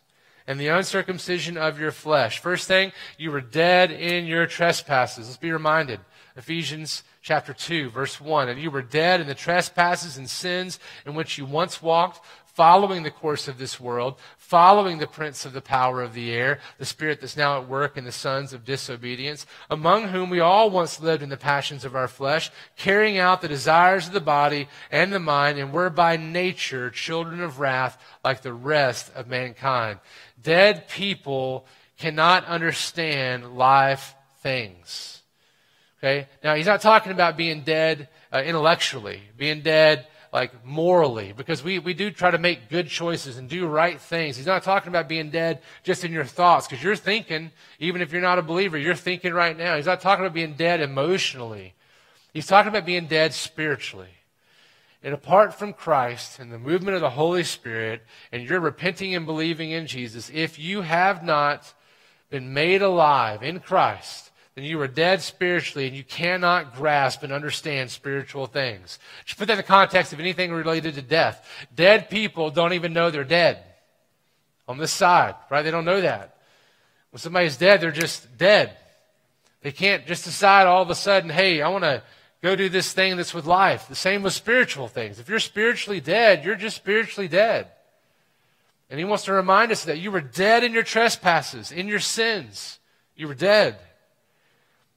and 0.46 0.60
the 0.60 0.68
uncircumcision 0.68 1.56
of 1.56 1.80
your 1.80 1.90
flesh. 1.90 2.38
First 2.38 2.68
thing, 2.68 2.92
you 3.16 3.30
were 3.30 3.40
dead 3.40 3.90
in 3.90 4.26
your 4.26 4.46
trespasses. 4.46 5.26
Let's 5.26 5.38
be 5.38 5.52
reminded. 5.52 6.00
Ephesians 6.36 7.02
chapter 7.22 7.54
2, 7.54 7.88
verse 7.88 8.20
1. 8.20 8.50
And 8.50 8.60
you 8.60 8.70
were 8.70 8.82
dead 8.82 9.22
in 9.22 9.26
the 9.26 9.34
trespasses 9.34 10.18
and 10.18 10.28
sins 10.28 10.78
in 11.06 11.14
which 11.14 11.38
you 11.38 11.46
once 11.46 11.80
walked, 11.80 12.22
following 12.56 13.02
the 13.02 13.10
course 13.10 13.48
of 13.48 13.58
this 13.58 13.78
world, 13.78 14.14
following 14.38 14.96
the 14.96 15.06
prince 15.06 15.44
of 15.44 15.52
the 15.52 15.60
power 15.60 16.02
of 16.02 16.14
the 16.14 16.32
air, 16.32 16.58
the 16.78 16.86
spirit 16.86 17.20
that's 17.20 17.36
now 17.36 17.60
at 17.60 17.68
work 17.68 17.98
in 17.98 18.04
the 18.04 18.10
sons 18.10 18.54
of 18.54 18.64
disobedience, 18.64 19.44
among 19.68 20.08
whom 20.08 20.30
we 20.30 20.40
all 20.40 20.70
once 20.70 20.98
lived 20.98 21.22
in 21.22 21.28
the 21.28 21.36
passions 21.36 21.84
of 21.84 21.94
our 21.94 22.08
flesh, 22.08 22.50
carrying 22.74 23.18
out 23.18 23.42
the 23.42 23.46
desires 23.46 24.06
of 24.06 24.14
the 24.14 24.20
body 24.22 24.68
and 24.90 25.12
the 25.12 25.20
mind, 25.20 25.58
and 25.58 25.70
were 25.70 25.90
by 25.90 26.16
nature 26.16 26.88
children 26.88 27.42
of 27.42 27.60
wrath 27.60 28.02
like 28.24 28.40
the 28.40 28.54
rest 28.54 29.12
of 29.14 29.28
mankind. 29.28 30.00
Dead 30.42 30.88
people 30.88 31.66
cannot 31.98 32.46
understand 32.46 33.54
live 33.54 34.14
things. 34.40 35.20
Okay? 35.98 36.26
Now, 36.42 36.54
he's 36.54 36.64
not 36.64 36.80
talking 36.80 37.12
about 37.12 37.36
being 37.36 37.64
dead 37.64 38.08
uh, 38.32 38.38
intellectually, 38.38 39.20
being 39.36 39.60
dead 39.60 40.06
like 40.36 40.66
morally, 40.66 41.32
because 41.34 41.64
we, 41.64 41.78
we 41.78 41.94
do 41.94 42.10
try 42.10 42.30
to 42.30 42.36
make 42.36 42.68
good 42.68 42.88
choices 42.88 43.38
and 43.38 43.48
do 43.48 43.66
right 43.66 43.98
things. 43.98 44.36
He's 44.36 44.44
not 44.44 44.62
talking 44.62 44.90
about 44.90 45.08
being 45.08 45.30
dead 45.30 45.62
just 45.82 46.04
in 46.04 46.12
your 46.12 46.26
thoughts, 46.26 46.66
because 46.66 46.84
you're 46.84 46.94
thinking, 46.94 47.52
even 47.78 48.02
if 48.02 48.12
you're 48.12 48.20
not 48.20 48.38
a 48.38 48.42
believer, 48.42 48.76
you're 48.76 48.94
thinking 48.94 49.32
right 49.32 49.56
now. 49.56 49.76
He's 49.76 49.86
not 49.86 50.02
talking 50.02 50.26
about 50.26 50.34
being 50.34 50.52
dead 50.52 50.82
emotionally. 50.82 51.72
He's 52.34 52.46
talking 52.46 52.68
about 52.68 52.84
being 52.84 53.06
dead 53.06 53.32
spiritually. 53.32 54.10
And 55.02 55.14
apart 55.14 55.54
from 55.54 55.72
Christ 55.72 56.38
and 56.38 56.52
the 56.52 56.58
movement 56.58 56.96
of 56.96 57.00
the 57.00 57.08
Holy 57.08 57.42
Spirit, 57.42 58.02
and 58.30 58.46
you're 58.46 58.60
repenting 58.60 59.14
and 59.14 59.24
believing 59.24 59.70
in 59.70 59.86
Jesus, 59.86 60.30
if 60.34 60.58
you 60.58 60.82
have 60.82 61.24
not 61.24 61.72
been 62.28 62.52
made 62.52 62.82
alive 62.82 63.42
in 63.42 63.58
Christ, 63.58 64.32
then 64.56 64.64
you 64.64 64.80
are 64.80 64.88
dead 64.88 65.20
spiritually 65.20 65.86
and 65.86 65.94
you 65.94 66.02
cannot 66.02 66.74
grasp 66.74 67.22
and 67.22 67.30
understand 67.30 67.90
spiritual 67.90 68.46
things. 68.46 68.98
Just 69.26 69.38
put 69.38 69.48
that 69.48 69.52
in 69.52 69.58
the 69.58 69.62
context 69.62 70.14
of 70.14 70.18
anything 70.18 70.50
related 70.50 70.94
to 70.94 71.02
death. 71.02 71.46
Dead 71.74 72.08
people 72.08 72.50
don't 72.50 72.72
even 72.72 72.94
know 72.94 73.10
they're 73.10 73.22
dead. 73.22 73.62
On 74.66 74.78
this 74.78 74.92
side, 74.92 75.34
right? 75.50 75.62
They 75.62 75.70
don't 75.70 75.84
know 75.84 76.00
that. 76.00 76.38
When 77.10 77.20
somebody's 77.20 77.58
dead, 77.58 77.80
they're 77.80 77.92
just 77.92 78.36
dead. 78.38 78.76
They 79.60 79.72
can't 79.72 80.06
just 80.06 80.24
decide 80.24 80.66
all 80.66 80.82
of 80.82 80.90
a 80.90 80.94
sudden, 80.94 81.28
hey, 81.28 81.60
I 81.60 81.68
want 81.68 81.84
to 81.84 82.02
go 82.42 82.56
do 82.56 82.70
this 82.70 82.94
thing 82.94 83.16
that's 83.16 83.34
with 83.34 83.44
life. 83.44 83.88
The 83.88 83.94
same 83.94 84.22
with 84.22 84.32
spiritual 84.32 84.88
things. 84.88 85.20
If 85.20 85.28
you're 85.28 85.38
spiritually 85.38 86.00
dead, 86.00 86.44
you're 86.44 86.56
just 86.56 86.76
spiritually 86.76 87.28
dead. 87.28 87.68
And 88.88 88.98
he 88.98 89.04
wants 89.04 89.24
to 89.24 89.32
remind 89.34 89.70
us 89.70 89.84
that 89.84 89.98
you 89.98 90.10
were 90.10 90.20
dead 90.20 90.64
in 90.64 90.72
your 90.72 90.82
trespasses, 90.82 91.72
in 91.72 91.88
your 91.88 92.00
sins. 92.00 92.78
You 93.16 93.28
were 93.28 93.34
dead. 93.34 93.76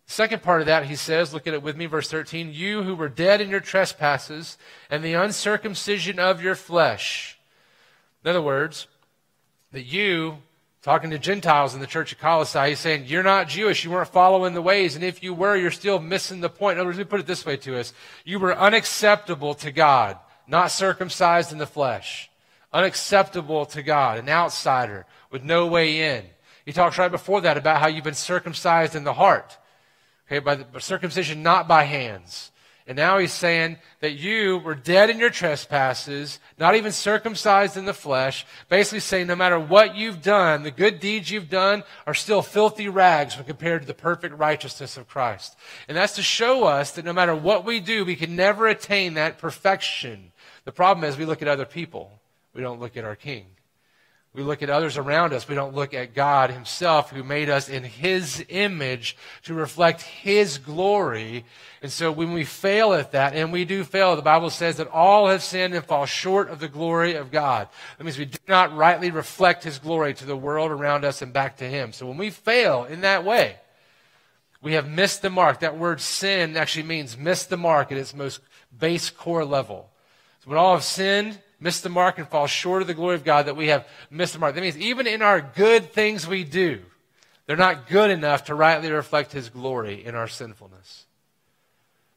Second 0.10 0.42
part 0.42 0.60
of 0.60 0.66
that, 0.66 0.88
he 0.88 0.96
says, 0.96 1.36
look 1.36 1.46
at 1.46 1.54
it 1.54 1.62
with 1.62 1.78
me, 1.78 1.86
verse 1.86 2.10
13. 2.10 2.50
You 2.52 2.82
who 2.82 2.96
were 2.96 3.10
dead 3.10 3.42
in 3.42 3.50
your 3.52 3.60
trespasses 3.60 4.58
and 4.90 5.04
the 5.04 5.14
uncircumcision 5.14 6.18
of 6.18 6.42
your 6.42 6.56
flesh. 6.56 7.38
In 8.24 8.32
other 8.32 8.42
words, 8.42 8.88
that 9.72 9.84
you, 9.84 10.40
talking 10.82 11.12
to 11.12 11.20
Gentiles 11.20 11.76
in 11.76 11.80
the 11.80 11.86
church 11.86 12.12
of 12.12 12.18
Colossae, 12.18 12.70
he's 12.70 12.80
saying, 12.80 13.04
You're 13.06 13.22
not 13.22 13.50
Jewish. 13.50 13.84
You 13.84 13.92
weren't 13.92 14.08
following 14.08 14.56
the 14.56 14.64
ways. 14.64 14.96
And 14.96 15.04
if 15.04 15.22
you 15.22 15.36
were, 15.36 15.56
you're 15.56 15.70
still 15.70 16.00
missing 16.00 16.42
the 16.42 16.50
point. 16.50 16.78
In 16.78 16.80
other 16.80 16.88
words, 16.88 16.98
let 16.98 17.06
me 17.06 17.12
put 17.12 17.20
it 17.20 17.28
this 17.28 17.46
way 17.46 17.58
to 17.58 17.80
us. 17.80 17.94
You 18.26 18.40
were 18.40 18.58
unacceptable 18.58 19.54
to 19.54 19.72
God, 19.72 20.18
not 20.48 20.72
circumcised 20.72 21.52
in 21.52 21.60
the 21.60 21.68
flesh. 21.68 22.32
Unacceptable 22.74 23.68
to 23.68 23.84
God, 23.84 24.18
an 24.18 24.28
outsider 24.28 25.06
with 25.30 25.44
no 25.44 25.68
way 25.68 26.16
in. 26.16 26.26
He 26.66 26.74
talks 26.74 26.98
right 26.98 27.12
before 27.12 27.42
that 27.42 27.58
about 27.58 27.80
how 27.80 27.90
you've 27.90 28.04
been 28.04 28.16
circumcised 28.16 28.96
in 28.96 29.04
the 29.04 29.14
heart. 29.14 29.59
Okay, 30.30 30.38
by 30.38 30.54
the 30.54 30.80
circumcision 30.80 31.42
not 31.42 31.68
by 31.68 31.86
hands. 31.86 32.52
And 32.86 32.96
now 32.96 33.18
he's 33.18 33.34
saying 33.34 33.78
that 34.00 34.14
you 34.14 34.60
were 34.60 34.76
dead 34.76 35.10
in 35.10 35.18
your 35.18 35.32
trespasses, 35.32 36.40
not 36.60 36.76
even 36.76 36.92
circumcised 36.92 37.78
in 37.78 37.86
the 37.86 37.94
flesh. 37.96 38.46
Basically 38.68 39.00
saying 39.00 39.26
no 39.26 39.36
matter 39.36 39.60
what 39.60 39.96
you've 39.96 40.22
done, 40.22 40.62
the 40.64 40.72
good 40.72 41.00
deeds 41.00 41.32
you've 41.32 41.50
done 41.50 41.84
are 42.06 42.14
still 42.14 42.44
filthy 42.44 42.88
rags 42.90 43.36
when 43.36 43.46
compared 43.46 43.82
to 43.82 43.88
the 43.88 43.94
perfect 43.96 44.38
righteousness 44.38 44.98
of 44.98 45.08
Christ. 45.08 45.56
And 45.88 45.98
that's 45.98 46.16
to 46.16 46.24
show 46.24 46.66
us 46.66 46.92
that 46.92 47.06
no 47.06 47.14
matter 47.14 47.36
what 47.36 47.66
we 47.66 47.80
do, 47.80 48.06
we 48.06 48.16
can 48.16 48.36
never 48.36 48.68
attain 48.68 49.16
that 49.16 49.40
perfection. 49.40 50.32
The 50.66 50.72
problem 50.72 51.04
is 51.04 51.18
we 51.18 51.26
look 51.26 51.42
at 51.42 51.48
other 51.48 51.66
people. 51.66 52.20
We 52.54 52.62
don't 52.62 52.80
look 52.80 52.98
at 52.98 53.04
our 53.04 53.16
King. 53.16 53.46
We 54.40 54.46
look 54.46 54.64
at 54.64 54.70
others 54.70 54.96
around 54.96 55.34
us. 55.34 55.50
We 55.50 55.56
don't 55.56 55.76
look 55.76 55.94
at 55.94 56.16
God 56.16 56.50
Himself, 56.50 57.10
who 57.10 57.26
made 57.26 57.50
us 57.50 57.68
in 57.68 57.84
His 57.84 58.42
image 58.48 59.18
to 59.44 59.54
reflect 59.54 60.02
His 60.02 60.58
glory. 60.58 61.44
And 61.82 61.92
so 61.92 62.10
when 62.10 62.32
we 62.32 62.46
fail 62.46 62.94
at 62.94 63.12
that, 63.12 63.36
and 63.36 63.52
we 63.52 63.66
do 63.66 63.84
fail, 63.84 64.16
the 64.16 64.22
Bible 64.22 64.50
says 64.50 64.78
that 64.78 64.88
all 64.88 65.28
have 65.28 65.44
sinned 65.44 65.74
and 65.74 65.84
fall 65.84 66.06
short 66.06 66.50
of 66.50 66.62
the 66.62 66.70
glory 66.70 67.16
of 67.16 67.32
God. 67.32 67.68
That 67.98 68.06
means 68.06 68.18
we 68.18 68.24
do 68.24 68.38
not 68.48 68.74
rightly 68.74 69.12
reflect 69.12 69.66
His 69.66 69.78
glory 69.78 70.14
to 70.14 70.26
the 70.26 70.38
world 70.38 70.72
around 70.72 71.04
us 71.04 71.22
and 71.22 71.34
back 71.34 71.58
to 71.58 71.66
Him. 71.66 71.92
So 71.92 72.08
when 72.08 72.18
we 72.18 72.30
fail 72.30 72.86
in 72.86 73.02
that 73.02 73.26
way, 73.26 73.58
we 74.62 74.72
have 74.72 74.88
missed 74.88 75.22
the 75.22 75.30
mark. 75.30 75.60
That 75.60 75.78
word 75.78 76.00
sin 76.00 76.56
actually 76.56 76.84
means 76.84 77.18
miss 77.18 77.44
the 77.44 77.58
mark 77.58 77.92
at 77.92 77.98
its 77.98 78.16
most 78.16 78.40
base 78.80 79.10
core 79.10 79.44
level. 79.44 79.90
So 80.46 80.52
when 80.52 80.58
all 80.58 80.76
have 80.76 80.86
sinned, 80.86 81.42
missed 81.60 81.84
the 81.84 81.90
mark 81.90 82.18
and 82.18 82.28
fall 82.28 82.48
short 82.48 82.82
of 82.82 82.88
the 82.88 82.94
glory 82.94 83.16
of 83.16 83.24
God, 83.24 83.46
that 83.46 83.58
we 83.58 83.68
have 83.68 83.88
missed 84.10 84.34
the 84.34 84.40
mark. 84.40 84.56
That 84.56 84.62
means 84.62 84.78
even 84.78 85.08
in 85.08 85.22
our 85.22 85.42
good 85.42 85.92
things 85.92 86.28
we 86.28 86.44
do, 86.44 86.82
they're 87.46 87.58
not 87.58 87.88
good 87.88 88.12
enough 88.12 88.46
to 88.46 88.56
rightly 88.56 88.92
reflect 88.92 89.32
His 89.32 89.50
glory 89.50 90.06
in 90.06 90.16
our 90.16 90.28
sinfulness. 90.28 91.06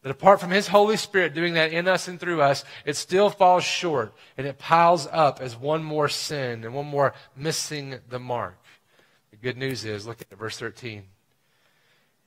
That 0.02 0.10
apart 0.10 0.40
from 0.40 0.50
His 0.50 0.68
Holy 0.68 0.96
Spirit 0.96 1.34
doing 1.34 1.54
that 1.54 1.72
in 1.72 1.88
us 1.88 2.08
and 2.08 2.18
through 2.18 2.42
us, 2.42 2.64
it 2.84 2.96
still 2.96 3.30
falls 3.30 3.64
short 3.64 4.12
and 4.36 4.46
it 4.46 4.58
piles 4.58 5.08
up 5.10 5.40
as 5.40 5.56
one 5.56 5.82
more 5.82 6.08
sin 6.08 6.64
and 6.64 6.74
one 6.74 6.86
more 6.86 7.14
missing 7.36 7.98
the 8.08 8.18
mark. 8.18 8.58
The 9.30 9.36
good 9.36 9.56
news 9.56 9.84
is, 9.84 10.06
look 10.06 10.20
at 10.20 10.38
verse 10.38 10.58
13. 10.58 11.04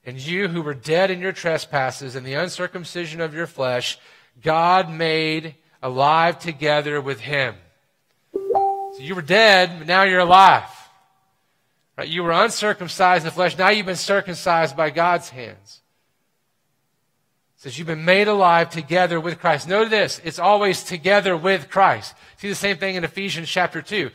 And 0.06 0.20
you 0.20 0.48
who 0.48 0.62
were 0.62 0.74
dead 0.74 1.12
in 1.12 1.20
your 1.20 1.32
trespasses 1.32 2.16
and 2.16 2.26
the 2.26 2.36
uncircumcision 2.36 3.22
of 3.22 3.34
your 3.34 3.48
flesh, 3.48 3.98
God 4.42 4.90
made 4.90 5.56
alive 5.86 6.40
together 6.40 7.00
with 7.00 7.20
him. 7.20 7.54
So 8.34 8.98
you 8.98 9.14
were 9.14 9.22
dead, 9.22 9.76
but 9.78 9.88
now 9.88 10.02
you're 10.02 10.20
alive. 10.20 10.64
Right? 11.96 12.08
You 12.08 12.24
were 12.24 12.32
uncircumcised 12.32 13.24
in 13.24 13.28
the 13.28 13.32
flesh. 13.32 13.56
Now 13.56 13.70
you've 13.70 13.86
been 13.86 13.96
circumcised 13.96 14.76
by 14.76 14.90
God's 14.90 15.30
hands. 15.30 15.82
Says 17.58 17.78
you've 17.78 17.88
been 17.88 18.04
made 18.04 18.28
alive 18.28 18.72
together 18.72 19.20
with 19.20 19.40
Christ. 19.40 19.68
Note 19.68 19.92
this. 19.92 20.20
It's 20.24 20.40
always 20.40 20.84
together 20.84 21.38
with 21.38 21.70
Christ. 21.70 22.16
See 22.38 22.50
the 22.50 22.56
same 22.56 22.78
thing 22.78 22.96
in 22.96 23.04
Ephesians 23.04 23.48
chapter 23.48 23.84
2. 23.84 24.10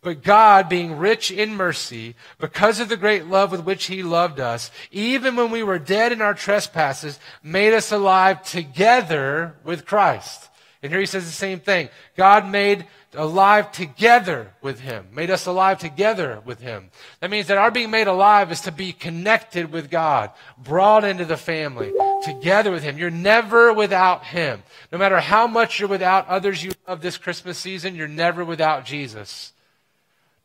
But 0.00 0.22
God, 0.22 0.68
being 0.68 0.98
rich 0.98 1.32
in 1.32 1.56
mercy, 1.56 2.14
because 2.38 2.78
of 2.78 2.88
the 2.88 2.96
great 2.96 3.26
love 3.26 3.50
with 3.50 3.64
which 3.64 3.86
He 3.86 4.04
loved 4.04 4.38
us, 4.38 4.70
even 4.92 5.34
when 5.34 5.50
we 5.50 5.64
were 5.64 5.80
dead 5.80 6.12
in 6.12 6.22
our 6.22 6.34
trespasses, 6.34 7.18
made 7.42 7.74
us 7.74 7.90
alive 7.90 8.44
together 8.44 9.56
with 9.64 9.84
Christ. 9.84 10.48
And 10.82 10.92
here 10.92 11.00
he 11.00 11.06
says 11.06 11.24
the 11.24 11.32
same 11.32 11.58
thing. 11.58 11.88
God 12.16 12.48
made 12.48 12.86
alive 13.14 13.72
together 13.72 14.52
with 14.60 14.80
him, 14.80 15.06
made 15.12 15.30
us 15.30 15.46
alive 15.46 15.78
together 15.78 16.40
with 16.44 16.60
him. 16.60 16.90
That 17.20 17.30
means 17.30 17.46
that 17.48 17.58
our 17.58 17.70
being 17.70 17.90
made 17.90 18.06
alive 18.06 18.52
is 18.52 18.60
to 18.62 18.72
be 18.72 18.92
connected 18.92 19.72
with 19.72 19.90
God, 19.90 20.30
brought 20.56 21.04
into 21.04 21.24
the 21.24 21.36
family, 21.36 21.92
together 22.22 22.70
with 22.70 22.82
him. 22.82 22.98
You're 22.98 23.10
never 23.10 23.72
without 23.72 24.24
him. 24.26 24.62
No 24.92 24.98
matter 24.98 25.20
how 25.20 25.46
much 25.46 25.80
you're 25.80 25.88
without 25.88 26.28
others 26.28 26.62
you 26.62 26.72
love 26.86 27.00
this 27.00 27.18
Christmas 27.18 27.58
season, 27.58 27.96
you're 27.96 28.06
never 28.06 28.44
without 28.44 28.84
Jesus. 28.84 29.52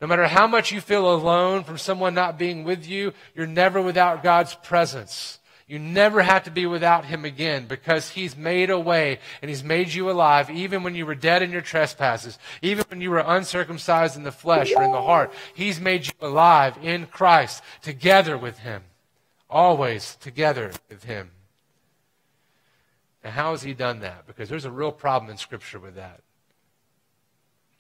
No 0.01 0.07
matter 0.07 0.27
how 0.27 0.47
much 0.47 0.71
you 0.71 0.81
feel 0.81 1.13
alone 1.13 1.63
from 1.63 1.77
someone 1.77 2.13
not 2.13 2.39
being 2.39 2.63
with 2.63 2.87
you, 2.87 3.13
you're 3.35 3.45
never 3.45 3.81
without 3.81 4.23
God's 4.23 4.55
presence. 4.55 5.39
You 5.73 5.79
never 5.79 6.21
have 6.21 6.43
to 6.43 6.51
be 6.51 6.67
without 6.67 7.03
him 7.03 7.25
again 7.25 7.65
because 7.65 8.11
he's 8.11 8.37
made 8.37 8.69
a 8.69 8.79
way 8.79 9.17
and 9.41 9.49
he's 9.49 9.63
made 9.63 9.91
you 9.91 10.11
alive 10.11 10.51
even 10.51 10.83
when 10.83 10.93
you 10.93 11.03
were 11.03 11.15
dead 11.15 11.41
in 11.41 11.49
your 11.49 11.61
trespasses, 11.61 12.37
even 12.61 12.85
when 12.89 13.01
you 13.01 13.09
were 13.09 13.23
uncircumcised 13.25 14.15
in 14.15 14.21
the 14.21 14.31
flesh 14.31 14.71
or 14.71 14.83
in 14.83 14.91
the 14.91 15.01
heart. 15.01 15.33
He's 15.55 15.79
made 15.79 16.05
you 16.05 16.13
alive 16.21 16.77
in 16.83 17.07
Christ 17.07 17.63
together 17.81 18.37
with 18.37 18.59
him. 18.59 18.83
Always 19.49 20.15
together 20.17 20.73
with 20.91 21.05
him. 21.05 21.31
Now, 23.23 23.31
how 23.31 23.51
has 23.53 23.63
he 23.63 23.73
done 23.73 24.01
that? 24.01 24.27
Because 24.27 24.49
there's 24.49 24.65
a 24.65 24.71
real 24.71 24.91
problem 24.91 25.31
in 25.31 25.37
Scripture 25.37 25.79
with 25.79 25.95
that. 25.95 26.21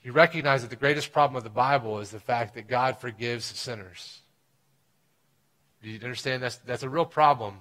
You 0.01 0.13
recognize 0.13 0.63
that 0.63 0.71
the 0.71 0.77
greatest 0.77 1.13
problem 1.13 1.35
of 1.35 1.43
the 1.43 1.51
Bible 1.51 1.99
is 1.99 2.09
the 2.09 2.19
fact 2.19 2.55
that 2.55 2.67
God 2.67 2.97
forgives 2.97 3.45
sinners. 3.45 4.21
Do 5.83 5.91
you 5.91 5.99
understand? 6.01 6.41
That's, 6.41 6.55
that's 6.55 6.81
a 6.81 6.89
real 6.89 7.05
problem 7.05 7.59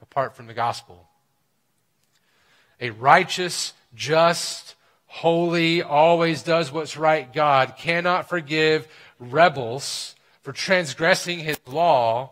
apart 0.00 0.36
from 0.36 0.46
the 0.46 0.54
gospel. 0.54 1.08
A 2.80 2.90
righteous, 2.90 3.72
just, 3.94 4.74
holy, 5.06 5.82
always 5.82 6.42
does 6.42 6.70
what's 6.70 6.96
right 6.96 7.32
God 7.32 7.74
cannot 7.78 8.28
forgive 8.28 8.86
rebels 9.18 10.14
for 10.42 10.52
transgressing 10.52 11.38
his 11.38 11.58
law 11.66 12.30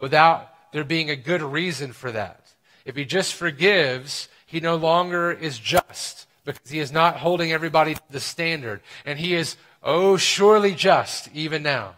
without 0.00 0.50
there 0.72 0.84
being 0.84 1.10
a 1.10 1.16
good 1.16 1.42
reason 1.42 1.92
for 1.92 2.10
that. 2.12 2.52
If 2.84 2.96
he 2.96 3.04
just 3.04 3.34
forgives, 3.34 4.28
he 4.44 4.60
no 4.60 4.76
longer 4.76 5.30
is 5.32 5.58
just 5.58 6.26
because 6.44 6.70
he 6.70 6.78
is 6.78 6.92
not 6.92 7.16
holding 7.16 7.52
everybody 7.52 7.94
to 7.94 8.00
the 8.10 8.20
standard. 8.20 8.80
And 9.06 9.18
he 9.18 9.34
is, 9.34 9.56
oh, 9.82 10.16
surely 10.16 10.74
just 10.74 11.28
even 11.32 11.62
now. 11.62 11.94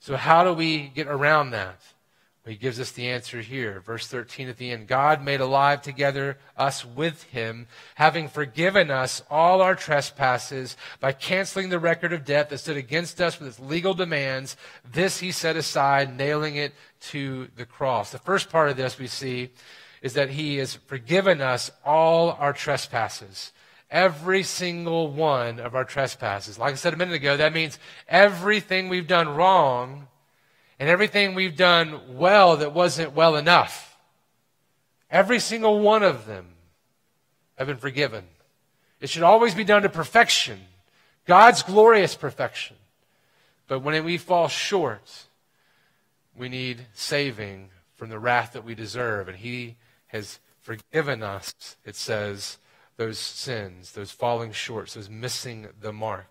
So, 0.00 0.16
how 0.16 0.44
do 0.44 0.52
we 0.52 0.88
get 0.88 1.06
around 1.06 1.50
that? 1.50 1.80
He 2.44 2.56
gives 2.56 2.80
us 2.80 2.90
the 2.90 3.08
answer 3.08 3.40
here. 3.40 3.78
Verse 3.78 4.08
13 4.08 4.48
at 4.48 4.56
the 4.56 4.72
end 4.72 4.88
God 4.88 5.22
made 5.22 5.40
alive 5.40 5.80
together 5.80 6.38
us 6.56 6.84
with 6.84 7.22
him, 7.24 7.68
having 7.94 8.26
forgiven 8.26 8.90
us 8.90 9.22
all 9.30 9.62
our 9.62 9.76
trespasses 9.76 10.76
by 10.98 11.12
canceling 11.12 11.68
the 11.68 11.78
record 11.78 12.12
of 12.12 12.24
debt 12.24 12.50
that 12.50 12.58
stood 12.58 12.76
against 12.76 13.20
us 13.20 13.38
with 13.38 13.46
its 13.46 13.60
legal 13.60 13.94
demands. 13.94 14.56
This 14.84 15.20
he 15.20 15.30
set 15.30 15.54
aside, 15.54 16.16
nailing 16.16 16.56
it 16.56 16.74
to 17.02 17.46
the 17.54 17.64
cross. 17.64 18.10
The 18.10 18.18
first 18.18 18.50
part 18.50 18.70
of 18.70 18.76
this 18.76 18.98
we 18.98 19.06
see 19.06 19.50
is 20.02 20.14
that 20.14 20.30
he 20.30 20.56
has 20.56 20.74
forgiven 20.74 21.40
us 21.40 21.70
all 21.84 22.32
our 22.32 22.52
trespasses. 22.52 23.52
Every 23.88 24.42
single 24.42 25.12
one 25.12 25.60
of 25.60 25.76
our 25.76 25.84
trespasses. 25.84 26.58
Like 26.58 26.72
I 26.72 26.76
said 26.76 26.94
a 26.94 26.96
minute 26.96 27.14
ago, 27.14 27.36
that 27.36 27.52
means 27.52 27.78
everything 28.08 28.88
we've 28.88 29.06
done 29.06 29.28
wrong 29.28 30.08
and 30.78 30.88
everything 30.88 31.34
we've 31.34 31.56
done 31.56 32.16
well 32.16 32.56
that 32.56 32.72
wasn't 32.72 33.14
well 33.14 33.36
enough. 33.36 33.96
Every 35.10 35.38
single 35.38 35.80
one 35.80 36.02
of 36.02 36.26
them 36.26 36.46
have 37.56 37.66
been 37.66 37.76
forgiven. 37.76 38.24
It 39.00 39.10
should 39.10 39.22
always 39.22 39.54
be 39.54 39.64
done 39.64 39.82
to 39.82 39.88
perfection, 39.88 40.60
God's 41.26 41.62
glorious 41.62 42.14
perfection. 42.14 42.76
But 43.68 43.80
when 43.80 44.04
we 44.04 44.18
fall 44.18 44.48
short, 44.48 45.26
we 46.36 46.48
need 46.48 46.86
saving 46.94 47.70
from 47.94 48.10
the 48.10 48.18
wrath 48.18 48.52
that 48.52 48.64
we 48.64 48.74
deserve. 48.74 49.28
And 49.28 49.36
He 49.36 49.76
has 50.08 50.40
forgiven 50.60 51.22
us, 51.22 51.76
it 51.84 51.96
says, 51.96 52.58
those 52.96 53.18
sins, 53.18 53.92
those 53.92 54.10
falling 54.10 54.52
short, 54.52 54.88
those 54.90 55.08
missing 55.08 55.68
the 55.80 55.92
mark. 55.92 56.26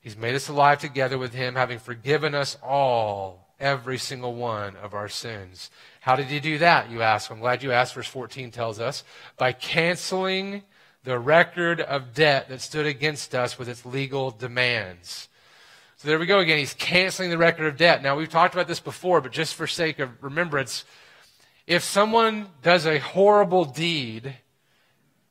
He's 0.00 0.16
made 0.16 0.34
us 0.34 0.48
alive 0.48 0.78
together 0.78 1.18
with 1.18 1.34
him, 1.34 1.54
having 1.54 1.78
forgiven 1.78 2.34
us 2.34 2.56
all, 2.62 3.48
every 3.60 3.98
single 3.98 4.34
one 4.34 4.76
of 4.76 4.94
our 4.94 5.08
sins. 5.08 5.70
How 6.00 6.16
did 6.16 6.26
he 6.26 6.40
do 6.40 6.58
that, 6.58 6.90
you 6.90 7.02
ask? 7.02 7.30
I'm 7.30 7.40
glad 7.40 7.62
you 7.62 7.72
asked. 7.72 7.94
Verse 7.94 8.08
14 8.08 8.50
tells 8.50 8.80
us 8.80 9.04
by 9.36 9.52
canceling 9.52 10.62
the 11.04 11.18
record 11.18 11.80
of 11.80 12.14
debt 12.14 12.48
that 12.48 12.60
stood 12.60 12.86
against 12.86 13.34
us 13.34 13.58
with 13.58 13.68
its 13.68 13.84
legal 13.84 14.30
demands. 14.30 15.28
So 15.96 16.08
there 16.08 16.18
we 16.18 16.24
go 16.24 16.38
again. 16.38 16.56
He's 16.56 16.72
canceling 16.72 17.28
the 17.28 17.36
record 17.36 17.66
of 17.66 17.76
debt. 17.76 18.02
Now, 18.02 18.16
we've 18.16 18.30
talked 18.30 18.54
about 18.54 18.68
this 18.68 18.80
before, 18.80 19.20
but 19.20 19.32
just 19.32 19.54
for 19.54 19.66
sake 19.66 19.98
of 19.98 20.10
remembrance, 20.22 20.84
if 21.66 21.84
someone 21.84 22.48
does 22.62 22.86
a 22.86 22.98
horrible 22.98 23.66
deed 23.66 24.34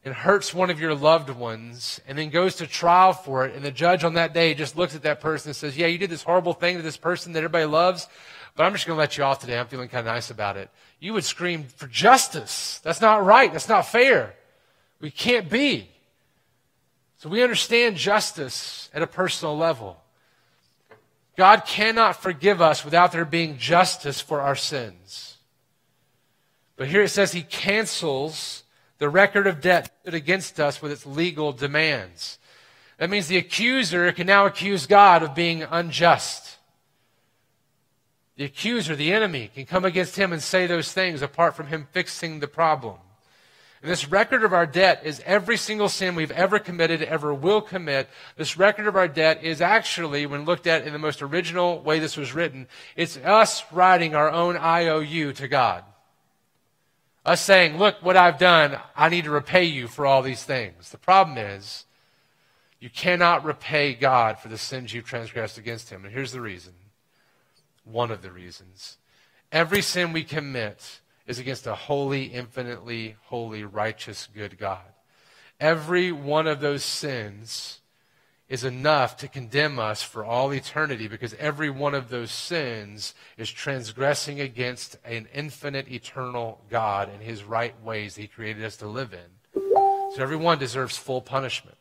and 0.10 0.18
hurts 0.18 0.56
one 0.56 0.72
of 0.72 0.80
your 0.80 0.96
loved 0.96 1.30
ones 1.30 2.02
and 2.08 2.18
then 2.18 2.32
goes 2.32 2.56
to 2.56 2.66
trial 2.66 3.14
for 3.14 3.46
it, 3.46 3.54
and 3.54 3.64
the 3.64 3.70
judge 3.70 4.04
on 4.04 4.16
that 4.16 4.34
day 4.34 4.56
just 4.56 4.76
looks 4.76 4.96
at 4.96 5.04
that 5.04 5.22
person 5.22 5.50
and 5.50 5.56
says, 5.56 5.78
Yeah, 5.78 5.86
you 5.86 6.00
did 6.00 6.10
this 6.10 6.24
horrible 6.24 6.54
thing 6.54 6.78
to 6.78 6.82
this 6.82 6.98
person 6.98 7.34
that 7.34 7.42
everybody 7.42 7.66
loves, 7.66 8.08
but 8.56 8.64
I'm 8.64 8.72
just 8.74 8.88
going 8.88 8.98
to 8.98 9.00
let 9.00 9.20
you 9.20 9.24
off 9.24 9.38
today. 9.38 9.60
I'm 9.60 9.68
feeling 9.68 9.88
kind 9.88 10.08
of 10.08 10.12
nice 10.12 10.32
about 10.32 10.58
it. 10.58 10.72
You 11.00 11.14
would 11.14 11.26
scream 11.26 11.66
for 11.66 11.86
justice. 11.86 12.80
That's 12.84 13.02
not 13.02 13.24
right. 13.24 13.54
That's 13.54 13.70
not 13.70 13.86
fair. 13.86 14.34
We 15.00 15.12
can't 15.12 15.48
be. 15.48 15.92
So 17.18 17.30
we 17.30 17.44
understand 17.44 17.96
justice 17.96 18.90
at 18.92 19.04
a 19.04 19.08
personal 19.08 19.56
level. 19.56 20.02
God 21.38 21.66
cannot 21.68 22.20
forgive 22.20 22.64
us 22.64 22.84
without 22.84 23.12
there 23.12 23.26
being 23.26 23.60
justice 23.60 24.20
for 24.20 24.42
our 24.42 24.56
sins. 24.56 25.38
But 26.78 26.88
here 26.88 27.04
it 27.04 27.10
says 27.10 27.32
he 27.32 27.44
cancels 27.44 28.64
the 29.00 29.10
record 29.10 29.48
of 29.48 29.62
debt 29.62 29.92
against 30.06 30.60
us 30.60 30.82
with 30.82 30.92
its 30.92 31.06
legal 31.06 31.52
demands. 31.52 32.38
That 32.98 33.10
means 33.10 33.28
the 33.28 33.38
accuser 33.38 34.12
can 34.12 34.28
now 34.28 34.46
accuse 34.46 34.86
God 34.86 35.24
of 35.24 35.34
being 35.34 35.64
unjust. 35.64 36.58
The 38.36 38.46
accuser, 38.46 38.96
the 38.96 39.14
enemy, 39.14 39.50
can 39.54 39.66
come 39.66 39.86
against 39.86 40.18
him 40.18 40.32
and 40.32 40.44
say 40.44 40.68
those 40.68 40.92
things 40.92 41.22
apart 41.22 41.56
from 41.56 41.68
him 41.68 41.88
fixing 41.92 42.40
the 42.40 42.48
problem. 42.48 42.98
And 43.82 43.90
this 43.90 44.10
record 44.10 44.44
of 44.44 44.52
our 44.52 44.66
debt 44.66 45.02
is 45.06 45.22
every 45.26 45.56
single 45.56 45.88
sin 45.88 46.16
we've 46.16 46.32
ever 46.32 46.60
committed, 46.60 47.02
ever 47.02 47.34
will 47.34 47.62
commit. 47.62 48.10
This 48.36 48.58
record 48.58 48.88
of 48.88 48.98
our 48.98 49.08
debt 49.08 49.42
is 49.42 49.62
actually, 49.62 50.26
when 50.26 50.44
looked 50.44 50.68
at 50.68 50.86
in 50.86 50.92
the 50.92 51.00
most 51.00 51.22
original 51.22 51.82
way 51.82 52.00
this 52.00 52.18
was 52.18 52.34
written, 52.34 52.68
it's 52.98 53.16
us 53.18 53.64
writing 53.72 54.16
our 54.16 54.30
own 54.30 54.58
IOU 54.58 55.32
to 55.34 55.48
God. 55.48 55.86
Us 57.26 57.42
saying, 57.42 57.78
look 57.78 57.98
what 58.02 58.18
I've 58.18 58.38
done. 58.38 58.80
I 58.96 59.10
need 59.10 59.26
to 59.26 59.32
repay 59.32 59.66
you 59.66 59.88
for 59.88 60.06
all 60.06 60.22
these 60.22 60.44
things. 60.44 60.90
The 60.90 60.98
problem 60.98 61.38
is, 61.38 61.86
you 62.80 62.90
cannot 62.90 63.44
repay 63.44 63.94
God 63.94 64.40
for 64.40 64.48
the 64.48 64.58
sins 64.58 64.94
you've 64.94 65.06
transgressed 65.06 65.58
against 65.58 65.90
Him. 65.90 66.06
And 66.06 66.14
here's 66.14 66.32
the 66.32 66.42
reason. 66.42 66.74
One 67.84 68.10
of 68.10 68.22
the 68.22 68.32
reasons. 68.32 68.98
Every 69.52 69.82
sin 69.82 70.14
we 70.14 70.24
commit 70.24 71.02
is 71.28 71.40
against 71.40 71.68
a 71.68 71.76
holy, 71.76 72.26
infinitely 72.26 73.16
holy, 73.26 73.64
righteous, 73.64 74.28
good 74.34 74.58
God. 74.58 74.80
Every 75.60 76.12
one 76.12 76.48
of 76.48 76.62
those 76.62 76.84
sins 76.84 77.82
is 78.50 78.64
enough 78.64 79.16
to 79.18 79.28
condemn 79.28 79.78
us 79.78 80.02
for 80.02 80.26
all 80.26 80.52
eternity 80.52 81.08
because 81.08 81.36
every 81.36 81.70
one 81.70 81.94
of 81.94 82.10
those 82.10 82.32
sins 82.32 83.14
is 83.38 83.50
transgressing 83.50 84.42
against 84.42 84.98
an 85.06 85.28
infinite, 85.34 85.88
eternal 85.88 86.60
God 86.70 87.10
and 87.14 87.22
his 87.22 87.44
right 87.44 87.80
ways 87.84 88.16
that 88.16 88.22
he 88.22 88.28
created 88.28 88.66
us 88.66 88.76
to 88.78 88.88
live 88.88 89.14
in. 89.14 89.62
So 90.16 90.24
everyone 90.24 90.58
deserves 90.58 90.98
full 90.98 91.22
punishment. 91.22 91.78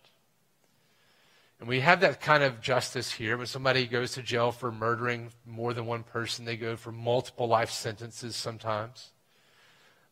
And 1.58 1.68
we 1.68 1.80
have 1.80 2.00
that 2.00 2.20
kind 2.20 2.42
of 2.42 2.60
justice 2.60 3.12
here. 3.12 3.36
When 3.36 3.46
somebody 3.46 3.86
goes 3.86 4.12
to 4.12 4.22
jail 4.22 4.52
for 4.52 4.70
murdering 4.70 5.32
more 5.46 5.72
than 5.72 5.86
one 5.86 6.02
person, 6.02 6.44
they 6.44 6.56
go 6.56 6.76
for 6.76 6.92
multiple 6.92 7.48
life 7.48 7.70
sentences 7.70 8.36
sometimes. 8.36 9.10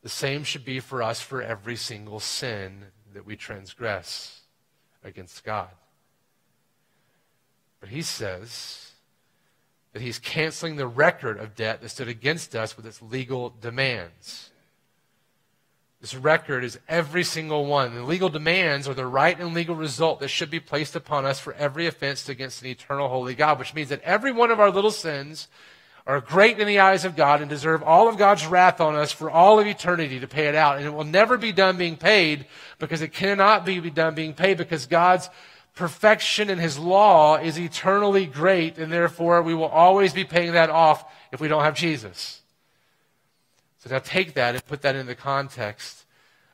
The 0.03 0.09
same 0.09 0.43
should 0.43 0.65
be 0.65 0.81
for 0.81 1.03
us 1.03 1.21
for 1.21 1.43
every 1.43 1.77
single 1.77 2.19
sin 2.19 2.87
that 3.13 3.27
we 3.27 3.37
transgress 3.37 4.41
against 5.05 5.45
God. 5.45 5.69
But 7.87 7.95
he 7.95 8.02
says 8.02 8.90
that 9.93 10.02
he's 10.02 10.19
canceling 10.19 10.75
the 10.75 10.88
record 10.88 11.38
of 11.38 11.55
debt 11.55 11.81
that 11.81 11.88
stood 11.90 12.09
against 12.09 12.57
us 12.57 12.76
with 12.76 12.85
its 12.85 13.00
legal 13.00 13.55
demands. 13.61 14.50
This 16.00 16.16
record 16.16 16.64
is 16.64 16.81
every 16.88 17.23
single 17.23 17.64
one. 17.64 17.95
The 17.95 18.02
legal 18.02 18.28
demands 18.28 18.88
are 18.88 18.95
the 18.95 19.07
right 19.07 19.38
and 19.38 19.55
legal 19.55 19.76
result 19.76 20.19
that 20.19 20.31
should 20.31 20.50
be 20.50 20.59
placed 20.59 20.97
upon 20.97 21.25
us 21.25 21.39
for 21.39 21.52
every 21.54 21.87
offense 21.87 22.28
against 22.28 22.61
an 22.63 22.67
eternal 22.67 23.08
holy 23.08 23.37
God, 23.37 23.61
which 23.61 23.73
means 23.73 23.91
that 23.91 24.02
every 24.02 24.32
one 24.32 24.50
of 24.50 24.58
our 24.58 24.73
little 24.73 24.91
sins 24.91 25.47
are 26.08 26.21
great 26.21 26.58
in 26.58 26.67
the 26.67 26.80
eyes 26.80 27.04
of 27.04 27.15
God 27.15 27.41
and 27.41 27.49
deserve 27.49 27.84
all 27.84 28.08
of 28.08 28.19
God's 28.19 28.49
wrath 28.49 28.80
on 28.80 28.97
us 28.97 29.13
for 29.13 29.30
all 29.30 29.61
of 29.61 29.67
eternity 29.69 30.19
to 30.19 30.26
pay 30.26 30.49
it 30.49 30.56
out. 30.56 30.78
And 30.78 30.87
it 30.87 30.93
will 30.93 31.04
never 31.04 31.39
be 31.39 31.52
done 31.52 31.76
being 31.76 31.97
paid 31.97 32.47
because 32.80 33.00
it 33.00 33.13
cannot 33.13 33.65
be 33.65 33.78
done 33.91 34.17
being 34.17 34.34
paid 34.34 34.58
because 34.58 34.87
God's 34.87 35.30
perfection 35.76 36.49
in 36.50 36.58
his 36.58 36.78
law 36.78 37.36
is 37.36 37.60
eternally 37.60 38.26
great 38.26 38.78
and 38.78 38.91
therefore 38.91 39.43
we 39.43 39.54
will 39.54 39.67
always 39.67 40.12
be 40.12 40.25
paying 40.25 40.52
that 40.52 40.71
off 40.71 41.04
if 41.30 41.41
we 41.41 41.47
don't 41.47 41.62
have 41.62 41.75
Jesus. 41.75 42.41
So 43.78 43.91
now 43.91 44.00
take 44.00 44.34
that 44.34 44.54
and 44.54 44.67
put 44.67 44.82
that 44.82 44.97
in 44.97 45.06
the 45.06 45.15
context 45.15 46.06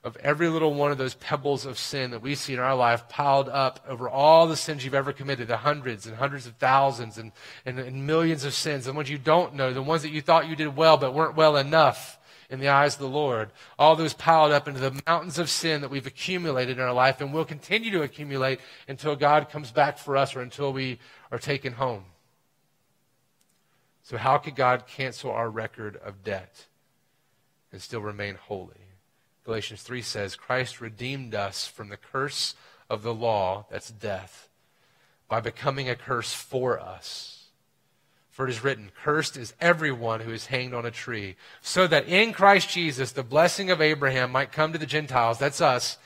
of 0.05 0.17
every 0.17 0.49
little 0.49 0.75
one 0.75 0.91
of 0.91 0.99
those 0.99 1.15
pebbles 1.15 1.65
of 1.65 1.79
sin 1.79 2.11
that 2.11 2.21
we 2.21 2.35
see 2.35 2.55
in 2.55 2.59
our 2.59 2.75
life 2.75 3.09
piled 3.09 3.49
up 3.49 3.79
over 3.89 4.09
all 4.09 4.49
the 4.49 4.57
sins 4.57 4.85
you've 4.85 4.93
ever 4.93 5.13
committed, 5.13 5.47
the 5.47 5.59
hundreds 5.59 6.05
and 6.05 6.17
hundreds 6.17 6.45
of 6.49 6.57
thousands 6.57 7.17
and, 7.17 7.31
and, 7.65 7.79
and, 7.79 8.05
millions 8.05 8.45
of 8.45 8.53
sins, 8.53 8.87
the 8.87 8.93
ones 8.93 9.09
you 9.09 9.19
don't 9.19 9.55
know, 9.55 9.73
the 9.73 9.81
ones 9.81 10.03
that 10.03 10.11
you 10.11 10.21
thought 10.21 10.49
you 10.49 10.57
did 10.57 10.77
well 10.77 10.97
but 10.97 11.15
weren't 11.15 11.37
well 11.37 11.57
enough 11.57 12.19
in 12.53 12.61
the 12.61 12.69
eyes 12.69 12.95
of 12.95 13.01
the 13.01 13.09
Lord. 13.09 13.51
All 13.79 13.97
those 13.97 14.13
piled 14.13 14.53
up 14.53 14.69
into 14.69 14.79
the 14.79 15.03
mountains 15.07 15.39
of 15.39 15.49
sin 15.49 15.81
that 15.81 15.91
we've 15.91 16.07
accumulated 16.07 16.77
in 16.77 16.85
our 16.85 16.93
life 16.93 17.21
and 17.23 17.33
will 17.33 17.47
continue 17.47 17.91
to 17.93 18.03
accumulate 18.03 18.61
until 18.87 19.17
God 19.17 19.49
comes 19.49 19.73
back 19.73 19.97
for 19.97 20.19
us 20.19 20.37
or 20.37 20.43
until 20.43 20.71
we 20.71 20.99
are 21.33 21.39
taken 21.39 21.73
home. 21.73 22.05
So, 24.03 24.19
how 24.19 24.37
could 24.37 24.55
God 24.55 24.87
cancel 24.87 25.31
our 25.31 25.49
record 25.49 25.97
of 25.97 26.23
debt 26.23 26.67
and 27.73 27.81
still 27.81 28.01
remain 28.01 28.35
holy? 28.35 28.77
Galatians 29.45 29.83
3 29.83 30.03
says, 30.03 30.37
Christ 30.37 30.81
redeemed 30.81 31.35
us 31.35 31.67
from 31.67 31.89
the 31.89 31.97
curse 31.97 32.55
of 32.91 33.03
the 33.03 33.15
law, 33.15 33.65
that's 33.71 33.91
death, 33.91 34.49
by 35.27 35.41
becoming 35.41 35.89
a 35.89 35.97
curse 35.97 36.35
for 36.35 36.79
us. 36.79 37.32
For 38.33 38.47
it 38.47 38.51
is 38.51 38.65
written, 38.65 38.91
Cursed 39.05 39.37
is 39.37 39.53
everyone 39.61 40.21
who 40.21 40.33
is 40.33 40.47
hanged 40.47 40.73
on 40.73 40.87
a 40.87 40.91
tree, 40.91 41.37
so 41.61 41.87
that 41.87 42.09
in 42.09 42.33
Christ 42.33 42.71
Jesus 42.71 43.13
the 43.13 43.23
blessing 43.23 43.71
of 43.71 43.83
Abraham 43.83 44.33
might 44.33 44.53
come 44.53 44.73
to 44.73 44.79
the 44.79 44.87
Gentiles, 44.87 45.39
that's 45.39 45.61
us, 45.61 45.99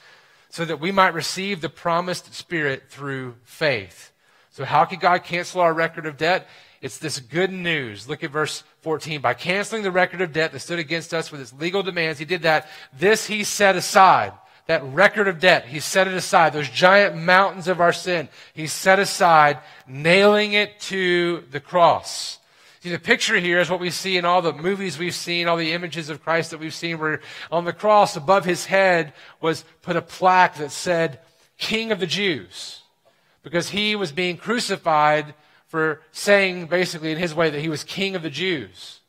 so 0.50 0.64
that 0.64 0.80
we 0.80 0.90
might 0.90 1.14
receive 1.14 1.60
the 1.60 1.68
promised 1.68 2.34
Spirit 2.34 2.84
through 2.90 3.36
faith. 3.44 4.12
So, 4.50 4.64
how 4.64 4.84
can 4.86 4.98
God 4.98 5.22
cancel 5.22 5.60
our 5.60 5.72
record 5.72 6.04
of 6.04 6.16
debt? 6.16 6.48
It's 6.80 6.98
this 6.98 7.20
good 7.20 7.52
news. 7.52 8.08
Look 8.08 8.24
at 8.24 8.30
verse 8.30 8.64
14. 8.80 9.20
By 9.20 9.34
canceling 9.34 9.82
the 9.82 9.90
record 9.90 10.20
of 10.20 10.32
debt 10.32 10.52
that 10.52 10.60
stood 10.60 10.78
against 10.78 11.14
us 11.14 11.30
with 11.30 11.40
its 11.40 11.52
legal 11.52 11.82
demands, 11.82 12.18
he 12.18 12.24
did 12.24 12.42
that. 12.42 12.66
This 12.98 13.26
he 13.26 13.44
set 13.44 13.76
aside. 13.76 14.32
That 14.66 14.82
record 14.84 15.28
of 15.28 15.38
debt, 15.38 15.66
he 15.66 15.78
set 15.78 16.08
it 16.08 16.14
aside. 16.14 16.52
Those 16.52 16.68
giant 16.68 17.16
mountains 17.16 17.68
of 17.68 17.80
our 17.80 17.92
sin, 17.92 18.28
he 18.52 18.66
set 18.66 18.98
aside, 18.98 19.58
nailing 19.86 20.54
it 20.54 20.80
to 20.80 21.44
the 21.50 21.60
cross. 21.60 22.38
See, 22.80 22.90
the 22.90 22.98
picture 22.98 23.38
here 23.38 23.58
is 23.58 23.70
what 23.70 23.80
we 23.80 23.90
see 23.90 24.16
in 24.16 24.24
all 24.24 24.42
the 24.42 24.52
movies 24.52 24.98
we've 24.98 25.14
seen, 25.14 25.48
all 25.48 25.56
the 25.56 25.72
images 25.72 26.08
of 26.08 26.22
Christ 26.22 26.50
that 26.50 26.60
we've 26.60 26.74
seen, 26.74 26.98
where 26.98 27.20
on 27.50 27.64
the 27.64 27.72
cross 27.72 28.16
above 28.16 28.44
his 28.44 28.66
head 28.66 29.12
was 29.40 29.64
put 29.82 29.96
a 29.96 30.02
plaque 30.02 30.56
that 30.58 30.72
said, 30.72 31.20
King 31.58 31.90
of 31.90 32.00
the 32.00 32.06
Jews. 32.06 32.82
Because 33.42 33.70
he 33.70 33.96
was 33.96 34.12
being 34.12 34.36
crucified 34.36 35.34
for 35.68 36.00
saying, 36.12 36.66
basically, 36.66 37.12
in 37.12 37.18
his 37.18 37.34
way, 37.34 37.50
that 37.50 37.60
he 37.60 37.68
was 37.68 37.84
king 37.84 38.14
of 38.14 38.22
the 38.22 38.30
Jews. 38.30 39.00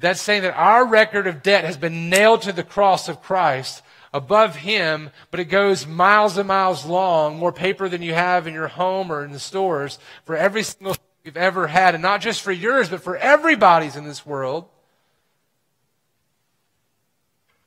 That's 0.00 0.20
saying 0.20 0.42
that 0.42 0.56
our 0.56 0.86
record 0.86 1.26
of 1.26 1.42
debt 1.42 1.64
has 1.64 1.76
been 1.76 2.10
nailed 2.10 2.42
to 2.42 2.52
the 2.52 2.64
cross 2.64 3.08
of 3.08 3.22
Christ 3.22 3.82
above 4.12 4.56
him, 4.56 5.10
but 5.30 5.40
it 5.40 5.46
goes 5.46 5.86
miles 5.86 6.36
and 6.36 6.46
miles 6.46 6.84
long, 6.84 7.36
more 7.36 7.52
paper 7.52 7.88
than 7.88 8.02
you 8.02 8.14
have 8.14 8.46
in 8.46 8.54
your 8.54 8.68
home 8.68 9.10
or 9.10 9.24
in 9.24 9.32
the 9.32 9.40
stores, 9.40 9.98
for 10.24 10.36
every 10.36 10.62
single 10.62 10.94
thing 10.94 11.04
you've 11.24 11.36
ever 11.36 11.66
had, 11.66 11.94
and 11.94 12.02
not 12.02 12.20
just 12.20 12.42
for 12.42 12.52
yours, 12.52 12.88
but 12.88 13.02
for 13.02 13.16
everybody's 13.16 13.96
in 13.96 14.04
this 14.04 14.24
world. 14.24 14.68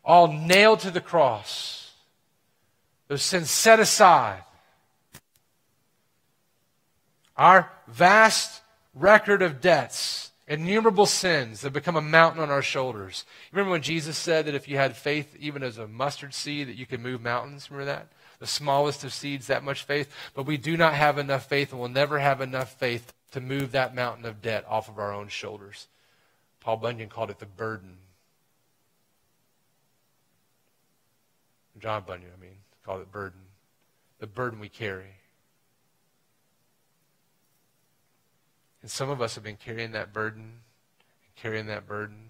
All 0.06 0.28
nailed 0.28 0.80
to 0.82 0.92
the 0.92 1.02
cross. 1.02 1.92
Those 3.10 3.24
sins 3.24 3.52
set 3.52 3.80
aside. 3.80 4.44
Our 7.36 7.72
vast 7.88 8.62
record 8.94 9.42
of 9.42 9.60
debts, 9.60 10.27
innumerable 10.48 11.06
sins 11.06 11.62
that 11.62 11.74
become 11.74 11.96
a 11.96 12.02
mountain 12.02 12.42
on 12.42 12.50
our 12.50 12.62
shoulders. 12.62 13.26
Remember 13.52 13.72
when 13.72 13.82
Jesus 13.82 14.18
said 14.18 14.46
that 14.46 14.56
if 14.56 14.68
you 14.68 14.78
had 14.78 14.96
faith 14.96 15.36
even 15.40 15.62
as 15.62 15.78
a 15.78 15.88
mustard 15.88 16.34
seed, 16.34 16.68
that 16.68 16.78
you 16.78 16.86
could 16.86 17.02
move 17.02 17.22
mountains? 17.22 17.70
Remember 17.70 17.92
that? 17.92 18.08
The 18.40 18.48
smallest 18.48 19.04
of 19.04 19.14
seeds, 19.14 19.48
that 19.48 19.64
much 19.64 19.84
faith. 19.84 20.10
But 20.34 20.46
we 20.46 20.58
do 20.58 20.78
not 20.78 20.94
have 20.94 21.18
enough 21.18 21.50
faith 21.50 21.72
and 21.72 21.80
we'll 21.80 21.90
never 21.90 22.20
have 22.20 22.40
enough 22.40 22.74
faith 22.80 23.14
to 23.32 23.42
move 23.42 23.72
that 23.72 23.96
mountain 23.96 24.26
of 24.26 24.42
debt 24.42 24.66
off 24.68 24.88
of 24.88 25.00
our 25.00 25.14
own 25.14 25.28
shoulders. 25.28 25.88
Paul 26.62 26.78
Bunyan 26.78 27.10
called 27.10 27.30
it 27.30 27.40
the 27.40 27.46
burden. 27.46 27.98
John 31.80 32.04
Bunyan, 32.08 32.32
I 32.36 32.42
mean, 32.42 32.56
called 32.86 33.02
it 33.02 33.12
burden. 33.12 33.40
The 34.20 34.28
burden 34.28 34.60
we 34.60 34.70
carry. 34.70 35.18
And 38.82 38.92
some 38.92 39.10
of 39.10 39.22
us 39.22 39.36
have 39.36 39.44
been 39.44 39.58
carrying 39.58 39.92
that 39.92 40.14
burden, 40.14 40.60
carrying 41.36 41.68
that 41.68 41.88
burden. 41.88 42.30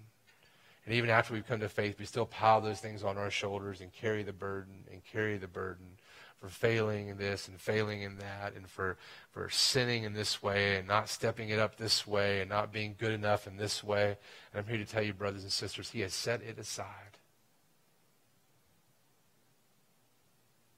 And 0.84 0.94
even 0.94 1.10
after 1.10 1.34
we've 1.34 1.46
come 1.46 1.60
to 1.60 1.68
faith, 1.68 1.98
we 1.98 2.06
still 2.06 2.26
pile 2.26 2.60
those 2.60 2.80
things 2.80 3.04
on 3.04 3.18
our 3.18 3.30
shoulders 3.30 3.80
and 3.80 3.92
carry 3.92 4.22
the 4.22 4.32
burden 4.32 4.84
and 4.90 5.04
carry 5.04 5.36
the 5.36 5.46
burden 5.46 5.98
for 6.38 6.48
failing 6.48 7.08
in 7.08 7.18
this 7.18 7.48
and 7.48 7.60
failing 7.60 8.02
in 8.02 8.16
that 8.18 8.54
and 8.54 8.68
for, 8.68 8.96
for 9.32 9.50
sinning 9.50 10.04
in 10.04 10.14
this 10.14 10.42
way 10.42 10.76
and 10.76 10.86
not 10.86 11.08
stepping 11.08 11.48
it 11.48 11.58
up 11.58 11.76
this 11.76 12.06
way 12.06 12.40
and 12.40 12.48
not 12.48 12.72
being 12.72 12.94
good 12.96 13.12
enough 13.12 13.46
in 13.46 13.56
this 13.56 13.82
way. 13.82 14.16
And 14.52 14.60
I'm 14.60 14.66
here 14.66 14.78
to 14.78 14.90
tell 14.90 15.02
you, 15.02 15.12
brothers 15.12 15.42
and 15.42 15.52
sisters, 15.52 15.90
He 15.90 16.00
has 16.00 16.14
set 16.14 16.40
it 16.42 16.58
aside. 16.58 17.18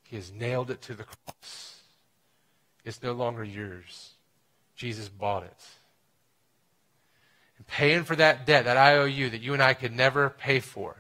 He 0.04 0.16
has 0.16 0.33
nailed 0.33 0.70
it 0.70 0.83
to 0.83 0.94
the 0.94 1.04
cross. 1.04 1.83
It's 2.85 3.02
no 3.02 3.12
longer 3.12 3.44
yours. 3.44 4.14
Jesus 4.80 5.08
bought 5.08 5.44
it. 5.44 5.64
And 7.58 7.66
paying 7.66 8.04
for 8.04 8.16
that 8.16 8.46
debt, 8.46 8.64
that 8.64 8.76
IOU 8.76 9.30
that 9.30 9.42
you 9.42 9.52
and 9.52 9.62
I 9.62 9.74
could 9.74 9.94
never 9.94 10.30
pay 10.30 10.60
for 10.60 10.96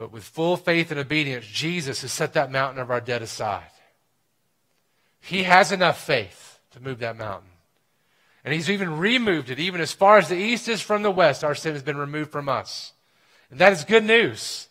but 0.00 0.12
with 0.12 0.24
full 0.24 0.56
faith 0.56 0.90
and 0.90 0.98
obedience, 0.98 1.46
Jesus 1.46 2.00
has 2.00 2.10
set 2.10 2.32
that 2.32 2.50
mountain 2.50 2.80
of 2.80 2.90
our 2.90 3.02
debt 3.02 3.20
aside. 3.20 3.70
He 5.20 5.42
has 5.42 5.72
enough 5.72 6.02
faith 6.02 6.58
to 6.70 6.80
move 6.80 7.00
that 7.00 7.18
mountain. 7.18 7.50
And 8.42 8.54
he's 8.54 8.70
even 8.70 8.96
removed 8.96 9.50
it, 9.50 9.58
even 9.58 9.82
as 9.82 9.92
far 9.92 10.16
as 10.16 10.30
the 10.30 10.38
east 10.38 10.68
is 10.68 10.80
from 10.80 11.02
the 11.02 11.10
west, 11.10 11.44
our 11.44 11.54
sin 11.54 11.74
has 11.74 11.82
been 11.82 11.98
removed 11.98 12.32
from 12.32 12.48
us. 12.48 12.94
And 13.50 13.60
that 13.60 13.74
is 13.74 13.84
good 13.84 14.04
news, 14.04 14.68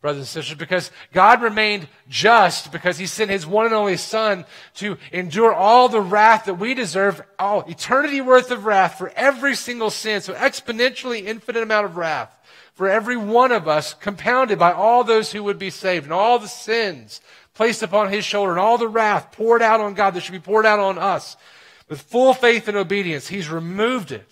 brothers 0.00 0.20
and 0.20 0.28
sisters, 0.28 0.56
because 0.56 0.90
God 1.12 1.42
remained 1.42 1.88
just 2.08 2.70
because 2.70 2.98
he 2.98 3.06
sent 3.06 3.30
his 3.30 3.46
one 3.46 3.66
and 3.66 3.74
only 3.74 3.96
Son 3.96 4.44
to 4.74 4.96
endure 5.12 5.52
all 5.52 5.88
the 5.88 6.00
wrath 6.00 6.44
that 6.44 6.54
we 6.54 6.74
deserve, 6.74 7.20
all 7.38 7.64
eternity 7.68 8.20
worth 8.20 8.50
of 8.50 8.64
wrath 8.64 8.96
for 8.96 9.10
every 9.16 9.56
single 9.56 9.90
sin. 9.90 10.20
So 10.20 10.34
exponentially 10.34 11.24
infinite 11.24 11.62
amount 11.62 11.86
of 11.86 11.96
wrath 11.96 12.34
for 12.74 12.88
every 12.88 13.16
one 13.16 13.50
of 13.50 13.66
us, 13.66 13.92
compounded 13.92 14.56
by 14.56 14.72
all 14.72 15.02
those 15.02 15.32
who 15.32 15.42
would 15.42 15.58
be 15.58 15.70
saved, 15.70 16.04
and 16.04 16.12
all 16.12 16.38
the 16.38 16.46
sins 16.46 17.20
placed 17.52 17.82
upon 17.82 18.12
his 18.12 18.24
shoulder, 18.24 18.52
and 18.52 18.60
all 18.60 18.78
the 18.78 18.86
wrath 18.86 19.32
poured 19.32 19.62
out 19.62 19.80
on 19.80 19.94
God 19.94 20.14
that 20.14 20.20
should 20.20 20.30
be 20.30 20.38
poured 20.38 20.64
out 20.64 20.78
on 20.78 20.96
us. 20.96 21.36
With 21.88 22.02
full 22.02 22.34
faith 22.34 22.68
and 22.68 22.76
obedience, 22.76 23.26
he's 23.26 23.48
removed 23.48 24.12
it 24.12 24.28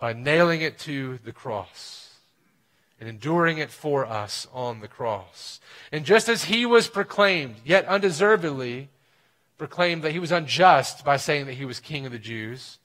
by 0.00 0.14
nailing 0.14 0.62
it 0.62 0.80
to 0.80 1.20
the 1.24 1.32
cross 1.32 2.05
and 2.98 3.08
enduring 3.08 3.58
it 3.58 3.70
for 3.70 4.06
us 4.06 4.46
on 4.52 4.80
the 4.80 4.88
cross. 4.88 5.60
And 5.92 6.04
just 6.04 6.28
as 6.28 6.44
he 6.44 6.64
was 6.64 6.88
proclaimed, 6.88 7.56
yet 7.64 7.84
undeservedly 7.86 8.88
proclaimed 9.58 10.02
that 10.02 10.12
he 10.12 10.18
was 10.18 10.32
unjust 10.32 11.04
by 11.04 11.16
saying 11.16 11.46
that 11.46 11.54
he 11.54 11.64
was 11.64 11.80
king 11.80 12.06
of 12.06 12.12
the 12.12 12.18
Jews, 12.18 12.78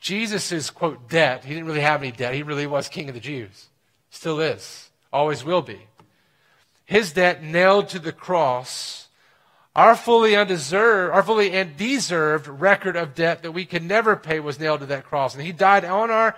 Jesus' 0.00 0.70
quote 0.70 1.08
debt, 1.08 1.44
he 1.44 1.54
didn't 1.54 1.66
really 1.66 1.80
have 1.80 2.02
any 2.02 2.10
debt. 2.10 2.34
He 2.34 2.42
really 2.42 2.66
was 2.66 2.88
king 2.88 3.08
of 3.08 3.14
the 3.14 3.20
Jews. 3.20 3.68
Still 4.10 4.40
is. 4.40 4.90
Always 5.12 5.44
will 5.44 5.62
be. 5.62 5.86
His 6.84 7.12
debt 7.12 7.42
nailed 7.42 7.88
to 7.90 7.98
the 7.98 8.12
cross, 8.12 9.08
our 9.76 9.94
fully 9.94 10.34
undeserved, 10.34 11.14
our 11.14 11.22
fully 11.22 11.56
undeserved 11.56 12.48
record 12.48 12.96
of 12.96 13.14
debt 13.14 13.42
that 13.42 13.52
we 13.52 13.64
could 13.64 13.84
never 13.84 14.16
pay 14.16 14.40
was 14.40 14.58
nailed 14.58 14.80
to 14.80 14.86
that 14.86 15.04
cross. 15.04 15.34
And 15.34 15.44
he 15.44 15.52
died 15.52 15.84
on 15.84 16.10
our 16.10 16.36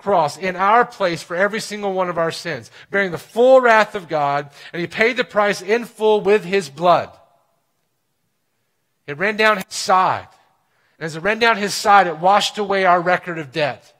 cross 0.00 0.36
in 0.36 0.56
our 0.56 0.84
place 0.84 1.22
for 1.22 1.36
every 1.36 1.60
single 1.60 1.92
one 1.92 2.08
of 2.08 2.18
our 2.18 2.30
sins, 2.30 2.70
bearing 2.90 3.10
the 3.10 3.18
full 3.18 3.60
wrath 3.60 3.94
of 3.94 4.08
God, 4.08 4.50
and 4.72 4.80
he 4.80 4.86
paid 4.86 5.16
the 5.16 5.24
price 5.24 5.62
in 5.62 5.84
full 5.84 6.20
with 6.20 6.44
his 6.44 6.68
blood. 6.68 7.10
It 9.06 9.18
ran 9.18 9.36
down 9.36 9.56
his 9.56 9.66
side. 9.68 10.28
And 10.98 11.06
as 11.06 11.16
it 11.16 11.22
ran 11.22 11.38
down 11.38 11.56
his 11.56 11.74
side, 11.74 12.06
it 12.06 12.18
washed 12.18 12.58
away 12.58 12.84
our 12.84 13.00
record 13.00 13.38
of 13.38 13.52
debt. 13.52 13.92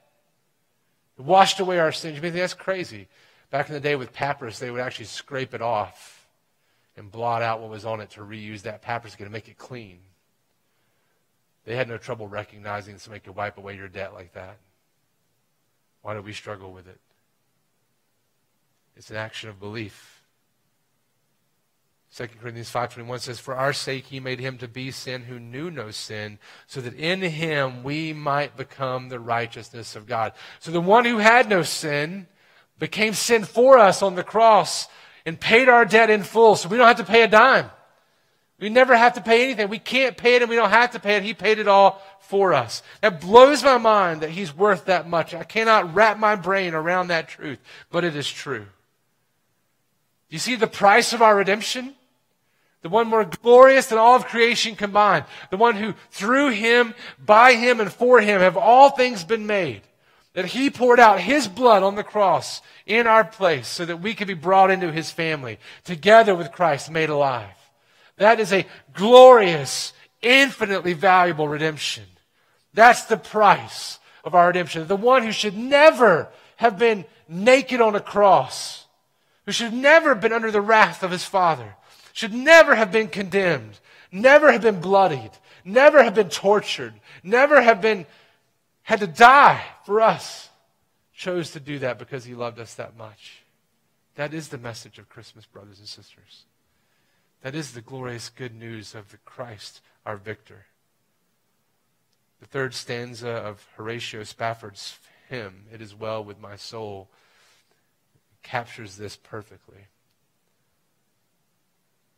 It 1.18 1.24
washed 1.24 1.60
away 1.60 1.78
our 1.78 1.92
sins. 1.92 2.16
You 2.16 2.22
may 2.22 2.30
think 2.30 2.42
that's 2.42 2.54
crazy. 2.54 3.08
Back 3.50 3.68
in 3.68 3.74
the 3.74 3.80
day 3.80 3.96
with 3.96 4.12
papyrus, 4.12 4.58
they 4.58 4.70
would 4.70 4.80
actually 4.80 5.06
scrape 5.06 5.54
it 5.54 5.62
off 5.62 6.28
and 6.96 7.10
blot 7.10 7.42
out 7.42 7.60
what 7.60 7.70
was 7.70 7.84
on 7.84 8.00
it 8.00 8.10
to 8.10 8.20
reuse 8.20 8.62
that 8.62 8.82
papyrus 8.82 9.14
again 9.14 9.26
to 9.26 9.32
make 9.32 9.48
it 9.48 9.58
clean. 9.58 9.98
They 11.64 11.76
had 11.76 11.88
no 11.88 11.98
trouble 11.98 12.28
recognizing 12.28 12.98
somebody 12.98 13.20
could 13.20 13.36
wipe 13.36 13.58
away 13.58 13.76
your 13.76 13.88
debt 13.88 14.14
like 14.14 14.34
that. 14.34 14.58
Why 16.02 16.14
do 16.14 16.22
we 16.22 16.32
struggle 16.32 16.72
with 16.72 16.88
it? 16.88 16.98
It's 18.96 19.10
an 19.10 19.16
action 19.16 19.48
of 19.48 19.60
belief. 19.60 20.22
2 22.16 22.26
Corinthians 22.40 22.70
5.21 22.70 23.20
says, 23.20 23.38
For 23.38 23.54
our 23.54 23.72
sake 23.72 24.06
he 24.06 24.18
made 24.18 24.40
him 24.40 24.58
to 24.58 24.66
be 24.66 24.90
sin 24.90 25.22
who 25.22 25.38
knew 25.38 25.70
no 25.70 25.90
sin, 25.90 26.38
so 26.66 26.80
that 26.80 26.94
in 26.94 27.22
him 27.22 27.84
we 27.84 28.12
might 28.12 28.56
become 28.56 29.08
the 29.08 29.20
righteousness 29.20 29.94
of 29.94 30.06
God. 30.06 30.32
So 30.58 30.72
the 30.72 30.80
one 30.80 31.04
who 31.04 31.18
had 31.18 31.48
no 31.48 31.62
sin 31.62 32.26
became 32.78 33.14
sin 33.14 33.44
for 33.44 33.78
us 33.78 34.02
on 34.02 34.16
the 34.16 34.24
cross 34.24 34.88
and 35.24 35.38
paid 35.38 35.68
our 35.68 35.84
debt 35.84 36.10
in 36.10 36.24
full, 36.24 36.56
so 36.56 36.68
we 36.68 36.76
don't 36.76 36.88
have 36.88 36.96
to 36.96 37.04
pay 37.04 37.22
a 37.22 37.28
dime. 37.28 37.70
We 38.60 38.68
never 38.68 38.94
have 38.94 39.14
to 39.14 39.22
pay 39.22 39.44
anything. 39.44 39.70
We 39.70 39.78
can't 39.78 40.16
pay 40.16 40.36
it 40.36 40.42
and 40.42 40.50
we 40.50 40.56
don't 40.56 40.70
have 40.70 40.90
to 40.92 41.00
pay 41.00 41.16
it. 41.16 41.22
He 41.22 41.32
paid 41.32 41.58
it 41.58 41.66
all 41.66 42.02
for 42.20 42.52
us. 42.52 42.82
That 43.00 43.20
blows 43.20 43.64
my 43.64 43.78
mind 43.78 44.20
that 44.20 44.30
he's 44.30 44.54
worth 44.54 44.84
that 44.84 45.08
much. 45.08 45.32
I 45.32 45.44
cannot 45.44 45.94
wrap 45.94 46.18
my 46.18 46.36
brain 46.36 46.74
around 46.74 47.08
that 47.08 47.28
truth, 47.28 47.58
but 47.90 48.04
it 48.04 48.14
is 48.14 48.30
true. 48.30 48.66
You 50.28 50.38
see 50.38 50.56
the 50.56 50.66
price 50.66 51.14
of 51.14 51.22
our 51.22 51.34
redemption? 51.34 51.94
The 52.82 52.90
one 52.90 53.08
more 53.08 53.24
glorious 53.24 53.86
than 53.86 53.98
all 53.98 54.16
of 54.16 54.26
creation 54.26 54.76
combined. 54.76 55.24
The 55.50 55.56
one 55.56 55.76
who 55.76 55.94
through 56.10 56.50
him, 56.50 56.94
by 57.18 57.54
him, 57.54 57.80
and 57.80 57.92
for 57.92 58.20
him 58.20 58.40
have 58.40 58.56
all 58.56 58.90
things 58.90 59.24
been 59.24 59.46
made. 59.46 59.82
That 60.34 60.46
he 60.46 60.70
poured 60.70 61.00
out 61.00 61.20
his 61.20 61.48
blood 61.48 61.82
on 61.82 61.96
the 61.96 62.04
cross 62.04 62.62
in 62.86 63.06
our 63.06 63.24
place 63.24 63.66
so 63.66 63.84
that 63.84 64.00
we 64.00 64.14
could 64.14 64.28
be 64.28 64.34
brought 64.34 64.70
into 64.70 64.92
his 64.92 65.10
family 65.10 65.58
together 65.82 66.34
with 66.34 66.52
Christ 66.52 66.90
made 66.90 67.10
alive. 67.10 67.59
That 68.20 68.38
is 68.38 68.52
a 68.52 68.66
glorious, 68.92 69.94
infinitely 70.20 70.92
valuable 70.92 71.48
redemption. 71.48 72.04
That's 72.74 73.04
the 73.04 73.16
price 73.16 73.98
of 74.22 74.34
our 74.34 74.48
redemption. 74.48 74.86
The 74.86 74.94
one 74.94 75.22
who 75.22 75.32
should 75.32 75.56
never 75.56 76.28
have 76.56 76.78
been 76.78 77.06
naked 77.26 77.80
on 77.80 77.94
a 77.94 78.00
cross, 78.00 78.84
who 79.46 79.52
should 79.52 79.72
never 79.72 80.10
have 80.10 80.20
been 80.20 80.34
under 80.34 80.50
the 80.50 80.60
wrath 80.60 81.02
of 81.02 81.10
his 81.10 81.24
Father 81.24 81.76
should 82.12 82.34
never 82.34 82.74
have 82.74 82.92
been 82.92 83.08
condemned, 83.08 83.78
never 84.12 84.52
have 84.52 84.60
been 84.60 84.82
bloodied, 84.82 85.30
never 85.64 86.02
have 86.04 86.14
been 86.14 86.28
tortured, 86.28 86.92
never 87.22 87.62
have 87.62 87.80
been 87.80 88.04
had 88.82 89.00
to 89.00 89.06
die 89.06 89.64
for 89.86 90.02
us, 90.02 90.50
chose 91.14 91.52
to 91.52 91.60
do 91.60 91.78
that 91.78 91.98
because 91.98 92.26
he 92.26 92.34
loved 92.34 92.58
us 92.58 92.74
that 92.74 92.98
much. 92.98 93.44
That 94.16 94.34
is 94.34 94.48
the 94.48 94.58
message 94.58 94.98
of 94.98 95.08
Christmas, 95.08 95.46
brothers 95.46 95.78
and 95.78 95.88
sisters. 95.88 96.44
That 97.42 97.54
is 97.54 97.72
the 97.72 97.80
glorious 97.80 98.28
good 98.28 98.54
news 98.54 98.94
of 98.94 99.10
the 99.10 99.16
Christ, 99.18 99.80
our 100.04 100.16
victor. 100.16 100.66
The 102.40 102.46
third 102.46 102.74
stanza 102.74 103.30
of 103.30 103.66
Horatio 103.76 104.24
Spafford's 104.24 104.98
hymn, 105.28 105.64
It 105.72 105.80
Is 105.80 105.94
Well 105.94 106.22
With 106.22 106.40
My 106.40 106.56
Soul, 106.56 107.08
captures 108.42 108.96
this 108.96 109.16
perfectly. 109.16 109.86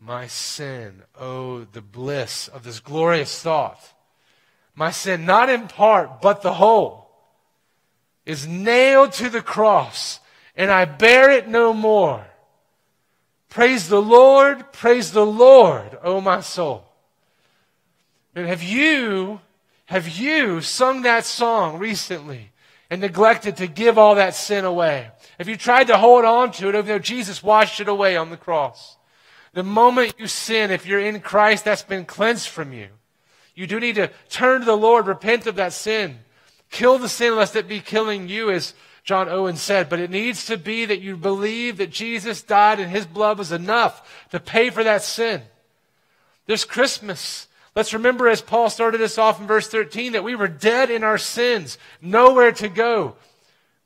My 0.01 0.27
sin, 0.27 1.03
oh, 1.19 1.65
the 1.65 1.83
bliss 1.83 2.49
of 2.49 2.65
this 2.65 2.81
glorious 2.81 3.41
thought. 3.41 3.81
My 4.75 4.91
sin, 4.91 5.25
not 5.25 5.49
in 5.49 5.69
part, 5.69 6.21
but 6.21 6.43
the 6.43 6.55
whole, 6.55 7.11
is 8.27 8.47
nailed 8.47 9.13
to 9.13 9.29
the 9.29 9.43
cross, 9.43 10.19
and 10.57 10.71
I 10.71 10.85
bear 10.85 11.31
it 11.31 11.47
no 11.47 11.73
more. 11.73 12.27
Praise 13.53 13.91
the 13.91 14.01
Lord, 14.01 14.73
praise 14.73 15.13
the 15.13 15.27
Lord, 15.27 15.99
oh 16.03 16.23
my 16.23 16.41
soul. 16.41 16.87
And 18.35 18.47
have 18.47 18.63
you, 18.63 19.43
have 19.85 20.09
you 20.09 20.63
sung 20.63 21.03
that 21.03 21.27
song 21.27 21.79
recently 21.79 22.51
and 22.89 23.03
neglected 23.03 23.59
to 23.59 23.67
give 23.67 23.99
all 23.99 24.15
that 24.15 24.35
sin 24.35 24.65
away? 24.65 25.11
Have 25.37 25.51
you 25.51 25.59
tried 25.59 25.89
to 25.89 25.99
hold 25.99 26.25
on 26.25 26.51
to 26.53 26.71
it 26.71 26.75
even 26.75 26.87
though 26.87 26.99
Jesus 26.99 27.43
washed 27.43 27.79
it 27.79 27.89
away 27.89 28.17
on 28.17 28.31
the 28.31 28.39
cross? 28.39 28.97
The 29.53 29.63
moment 29.63 30.15
you 30.17 30.29
sin, 30.29 30.71
if 30.71 30.87
you're 30.87 30.99
in 30.99 31.21
Christ, 31.21 31.67
that's 31.67 31.83
been 31.83 32.07
cleansed 32.07 32.49
from 32.49 32.73
you. 32.73 32.89
You 33.55 33.67
do 33.67 33.79
need 33.79 33.97
to 33.97 34.11
turn 34.31 34.61
to 34.61 34.65
the 34.65 34.79
Lord, 34.79 35.07
repent 35.07 35.47
of 35.47 35.57
that 35.57 35.75
sin. 35.75 36.21
Kill 36.71 36.97
the 36.97 37.07
sin 37.07 37.37
lest 37.37 37.55
it 37.55 37.69
be 37.69 37.81
killing 37.81 38.31
you, 38.31 38.51
as 38.51 38.73
John 39.05 39.29
Owen 39.29 39.57
said. 39.57 39.89
But 39.89 40.01
it 40.01 40.11
needs 40.11 40.47
to 40.47 40.57
be 40.57 40.85
that 40.85 41.01
you 41.01 41.17
believe 41.17 41.79
that 41.79 41.91
Jesus 41.91 42.43
died 42.43 42.81
and 42.81 42.91
his 42.91 43.07
blood 43.07 43.39
was 43.39 43.53
enough 43.53 44.27
to 44.31 44.41
pay 44.41 44.71
for 44.71 44.85
that 44.85 45.03
sin. 45.03 45.43
This 46.47 46.65
Christmas, 46.65 47.47
let's 47.75 47.95
remember 47.95 48.29
as 48.29 48.43
Paul 48.43 48.71
started 48.71 49.01
us 49.01 49.19
off 49.19 49.41
in 49.41 49.47
verse 49.47 49.69
13 49.69 50.13
that 50.13 50.25
we 50.25 50.35
were 50.35 50.49
dead 50.49 50.91
in 50.91 51.05
our 51.05 51.19
sins, 51.19 51.79
nowhere 52.01 52.53
to 52.53 52.69
go 52.69 53.17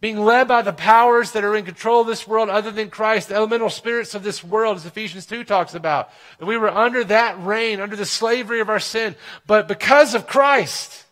being 0.00 0.24
led 0.24 0.46
by 0.46 0.62
the 0.62 0.72
powers 0.72 1.33
that 1.33 1.44
are 1.44 1.57
in 1.57 1.64
control 1.64 2.02
of 2.02 2.07
this 2.07 2.29
world 2.29 2.50
other 2.50 2.70
than 2.70 2.90
Christ, 2.90 3.29
the 3.29 3.35
elemental 3.35 3.70
spirits 3.70 4.14
of 4.14 4.22
this 4.22 4.44
world, 4.44 4.76
as 4.76 4.85
Ephesians 4.85 5.24
2 5.24 5.42
talks 5.42 5.74
about. 5.74 6.11
That 6.38 6.46
we 6.46 6.59
were 6.59 6.68
under 6.68 7.02
that 7.05 7.42
reign, 7.42 7.81
under 7.81 7.96
the 7.96 8.05
slavery 8.05 8.61
of 8.61 8.68
our 8.68 8.81
sin. 8.81 9.16
But 9.46 9.68
because 9.68 10.14
of 10.14 10.26
Christ, 10.26 11.05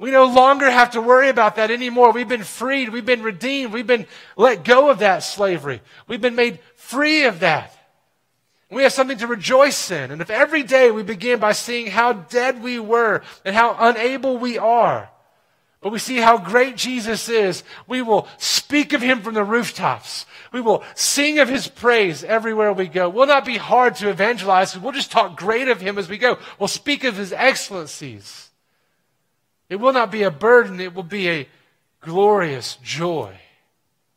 We 0.00 0.10
no 0.10 0.24
longer 0.24 0.70
have 0.70 0.92
to 0.92 1.02
worry 1.02 1.28
about 1.28 1.56
that 1.56 1.70
anymore. 1.70 2.10
We've 2.10 2.26
been 2.26 2.42
freed. 2.42 2.88
We've 2.88 3.04
been 3.04 3.22
redeemed. 3.22 3.74
We've 3.74 3.86
been 3.86 4.06
let 4.34 4.64
go 4.64 4.88
of 4.88 5.00
that 5.00 5.18
slavery. 5.18 5.82
We've 6.08 6.22
been 6.22 6.34
made 6.34 6.58
free 6.74 7.24
of 7.24 7.40
that. 7.40 7.76
We 8.70 8.82
have 8.84 8.94
something 8.94 9.18
to 9.18 9.26
rejoice 9.26 9.90
in. 9.90 10.10
And 10.10 10.22
if 10.22 10.30
every 10.30 10.62
day 10.62 10.90
we 10.90 11.02
begin 11.02 11.38
by 11.38 11.52
seeing 11.52 11.88
how 11.88 12.14
dead 12.14 12.62
we 12.62 12.78
were 12.78 13.20
and 13.44 13.54
how 13.54 13.76
unable 13.78 14.38
we 14.38 14.56
are, 14.56 15.10
but 15.82 15.92
we 15.92 15.98
see 15.98 16.16
how 16.16 16.38
great 16.38 16.76
Jesus 16.76 17.28
is, 17.28 17.62
we 17.86 18.00
will 18.00 18.26
speak 18.38 18.94
of 18.94 19.02
him 19.02 19.20
from 19.20 19.34
the 19.34 19.44
rooftops. 19.44 20.24
We 20.50 20.62
will 20.62 20.82
sing 20.94 21.40
of 21.40 21.48
his 21.50 21.68
praise 21.68 22.24
everywhere 22.24 22.72
we 22.72 22.88
go. 22.88 23.10
We'll 23.10 23.26
not 23.26 23.44
be 23.44 23.58
hard 23.58 23.96
to 23.96 24.08
evangelize. 24.08 24.78
We'll 24.78 24.92
just 24.92 25.12
talk 25.12 25.36
great 25.36 25.68
of 25.68 25.82
him 25.82 25.98
as 25.98 26.08
we 26.08 26.16
go. 26.16 26.38
We'll 26.58 26.68
speak 26.68 27.04
of 27.04 27.16
his 27.16 27.34
excellencies. 27.34 28.49
It 29.70 29.76
will 29.76 29.92
not 29.94 30.10
be 30.10 30.24
a 30.24 30.30
burden, 30.30 30.80
it 30.80 30.94
will 30.94 31.04
be 31.04 31.30
a 31.30 31.48
glorious 32.00 32.76
joy 32.82 33.36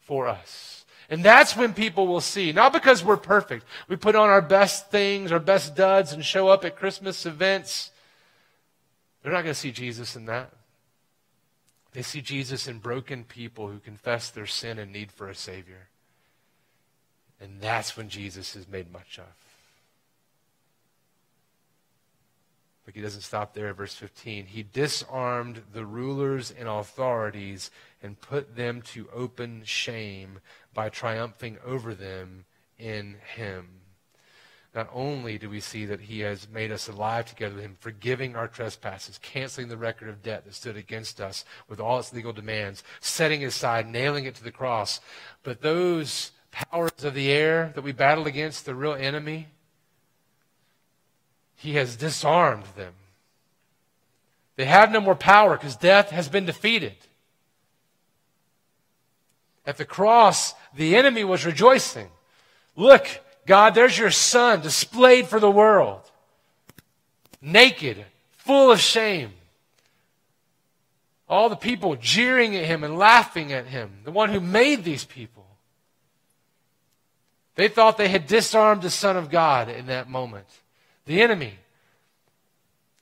for 0.01 0.27
us. 0.27 0.83
And 1.09 1.23
that's 1.23 1.55
when 1.55 1.73
people 1.73 2.07
will 2.07 2.21
see, 2.21 2.51
not 2.51 2.73
because 2.73 3.03
we're 3.03 3.17
perfect. 3.17 3.65
We 3.87 3.95
put 3.95 4.15
on 4.15 4.29
our 4.29 4.41
best 4.41 4.89
things, 4.89 5.31
our 5.31 5.39
best 5.39 5.75
duds, 5.75 6.11
and 6.11 6.25
show 6.25 6.47
up 6.47 6.65
at 6.65 6.75
Christmas 6.75 7.25
events. 7.25 7.91
They're 9.21 9.31
not 9.31 9.43
going 9.43 9.53
to 9.53 9.59
see 9.59 9.71
Jesus 9.71 10.15
in 10.15 10.25
that. 10.25 10.51
They 11.91 12.01
see 12.01 12.21
Jesus 12.21 12.67
in 12.67 12.79
broken 12.79 13.23
people 13.23 13.67
who 13.67 13.77
confess 13.77 14.31
their 14.31 14.47
sin 14.47 14.79
and 14.79 14.91
need 14.91 15.11
for 15.11 15.29
a 15.29 15.35
Savior. 15.35 15.89
And 17.39 17.61
that's 17.61 17.95
when 17.95 18.09
Jesus 18.09 18.55
is 18.55 18.67
made 18.67 18.91
much 18.91 19.19
of. 19.19 19.52
But 22.85 22.95
he 22.95 23.01
doesn't 23.01 23.21
stop 23.21 23.53
there. 23.53 23.69
at 23.69 23.77
Verse 23.77 23.95
15. 23.95 24.47
He 24.47 24.63
disarmed 24.63 25.63
the 25.71 25.85
rulers 25.85 26.51
and 26.51 26.67
authorities 26.67 27.71
and 28.01 28.19
put 28.19 28.55
them 28.55 28.81
to 28.81 29.09
open 29.13 29.63
shame 29.63 30.39
by 30.73 30.89
triumphing 30.89 31.57
over 31.65 31.93
them 31.93 32.45
in 32.77 33.15
him. 33.35 33.81
Not 34.75 34.89
only 34.91 35.37
do 35.37 35.49
we 35.49 35.59
see 35.59 35.85
that 35.85 36.01
he 36.01 36.21
has 36.21 36.49
made 36.49 36.71
us 36.71 36.87
alive 36.87 37.27
together 37.27 37.55
with 37.55 37.63
him, 37.63 37.77
forgiving 37.79 38.35
our 38.35 38.47
trespasses, 38.47 39.19
canceling 39.21 39.67
the 39.67 39.77
record 39.77 40.09
of 40.09 40.23
debt 40.23 40.45
that 40.45 40.55
stood 40.55 40.75
against 40.75 41.21
us 41.21 41.45
with 41.69 41.79
all 41.79 41.99
its 41.99 42.11
legal 42.11 42.33
demands, 42.33 42.83
setting 42.99 43.43
it 43.43 43.45
aside, 43.45 43.87
nailing 43.87 44.25
it 44.25 44.33
to 44.35 44.43
the 44.43 44.51
cross. 44.51 44.99
But 45.43 45.61
those 45.61 46.31
powers 46.51 47.03
of 47.03 47.13
the 47.13 47.31
air 47.31 47.71
that 47.75 47.83
we 47.83 47.91
battle 47.91 48.25
against, 48.25 48.65
the 48.65 48.73
real 48.73 48.95
enemy, 48.95 49.47
he 51.63 51.75
has 51.75 51.95
disarmed 51.95 52.65
them. 52.75 52.93
They 54.57 54.65
have 54.65 54.91
no 54.91 54.99
more 54.99 55.15
power 55.15 55.55
because 55.55 55.77
death 55.77 56.09
has 56.09 56.27
been 56.27 56.45
defeated. 56.45 56.97
At 59.65 59.77
the 59.77 59.85
cross, 59.85 60.55
the 60.75 60.97
enemy 60.97 61.23
was 61.23 61.45
rejoicing. 61.45 62.09
Look, 62.75 63.07
God, 63.45 63.75
there's 63.75 63.97
your 63.97 64.11
son 64.11 64.59
displayed 64.59 65.27
for 65.27 65.39
the 65.39 65.49
world. 65.49 66.01
Naked, 67.41 68.03
full 68.31 68.69
of 68.69 68.81
shame. 68.81 69.31
All 71.29 71.47
the 71.47 71.55
people 71.55 71.95
jeering 71.95 72.57
at 72.57 72.65
him 72.65 72.83
and 72.83 72.97
laughing 72.97 73.53
at 73.53 73.67
him, 73.67 73.99
the 74.03 74.11
one 74.11 74.31
who 74.31 74.41
made 74.41 74.83
these 74.83 75.05
people. 75.05 75.45
They 77.55 77.69
thought 77.69 77.97
they 77.97 78.09
had 78.09 78.27
disarmed 78.27 78.81
the 78.81 78.89
Son 78.89 79.15
of 79.15 79.29
God 79.29 79.69
in 79.69 79.85
that 79.85 80.09
moment. 80.09 80.47
The 81.05 81.21
enemy 81.21 81.55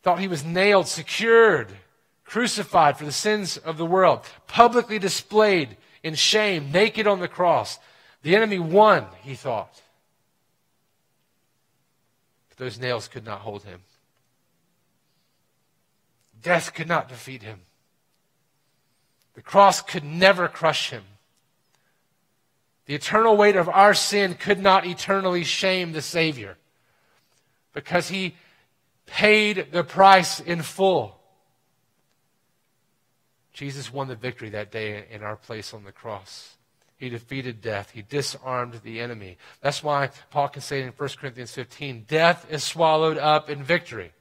thought 0.02 0.20
he 0.20 0.28
was 0.28 0.44
nailed, 0.44 0.88
secured, 0.88 1.72
crucified 2.24 2.98
for 2.98 3.06
the 3.06 3.12
sins 3.12 3.58
of 3.58 3.78
the 3.78 3.86
world, 3.86 4.22
publicly 4.48 4.98
displayed 4.98 5.78
in 6.04 6.16
shame, 6.16 6.72
naked 6.72 7.06
on 7.06 7.20
the 7.20 7.28
cross. 7.28 7.78
The 8.24 8.36
enemy 8.36 8.60
won, 8.60 9.06
he 9.22 9.36
thought. 9.36 9.82
But 12.50 12.58
those 12.58 12.80
nails 12.80 13.08
could 13.08 13.26
not 13.26 13.42
hold 13.42 13.64
him. 13.64 13.82
Death 16.42 16.74
could 16.74 16.88
not 16.88 17.08
defeat 17.08 17.44
him. 17.44 17.60
The 19.36 19.44
cross 19.44 19.82
could 19.82 20.04
never 20.04 20.48
crush 20.48 20.90
him. 20.90 21.04
The 22.88 22.96
eternal 22.96 23.38
weight 23.38 23.56
of 23.56 23.70
our 23.70 23.94
sin 23.94 24.34
could 24.34 24.60
not 24.60 24.86
eternally 24.86 25.44
shame 25.44 25.92
the 25.92 26.02
Savior 26.02 26.58
because 27.74 28.10
he 28.10 28.36
paid 29.06 29.68
the 29.72 29.84
price 29.84 30.40
in 30.40 30.62
full. 30.62 31.18
Jesus 33.54 33.92
won 33.92 34.08
the 34.08 34.16
victory 34.16 34.50
that 34.50 34.72
day 34.72 35.06
in 35.12 35.24
our 35.24 35.36
place 35.36 35.74
on 35.74 35.84
the 35.84 35.92
cross. 35.92 36.56
He 36.98 37.10
defeated 37.10 37.62
death. 37.62 37.92
He 37.92 38.04
disarmed 38.04 38.82
the 38.84 39.00
enemy. 39.02 39.38
That's 39.62 39.84
why 39.84 40.12
Paul 40.30 40.50
can 40.50 40.62
say 40.62 40.84
in 40.84 40.90
1 40.90 41.10
Corinthians 41.20 41.52
15, 41.52 42.06
death 42.08 42.46
is 42.50 42.64
swallowed 42.64 43.18
up 43.18 43.50
in 43.50 43.64
victory. 43.64 44.12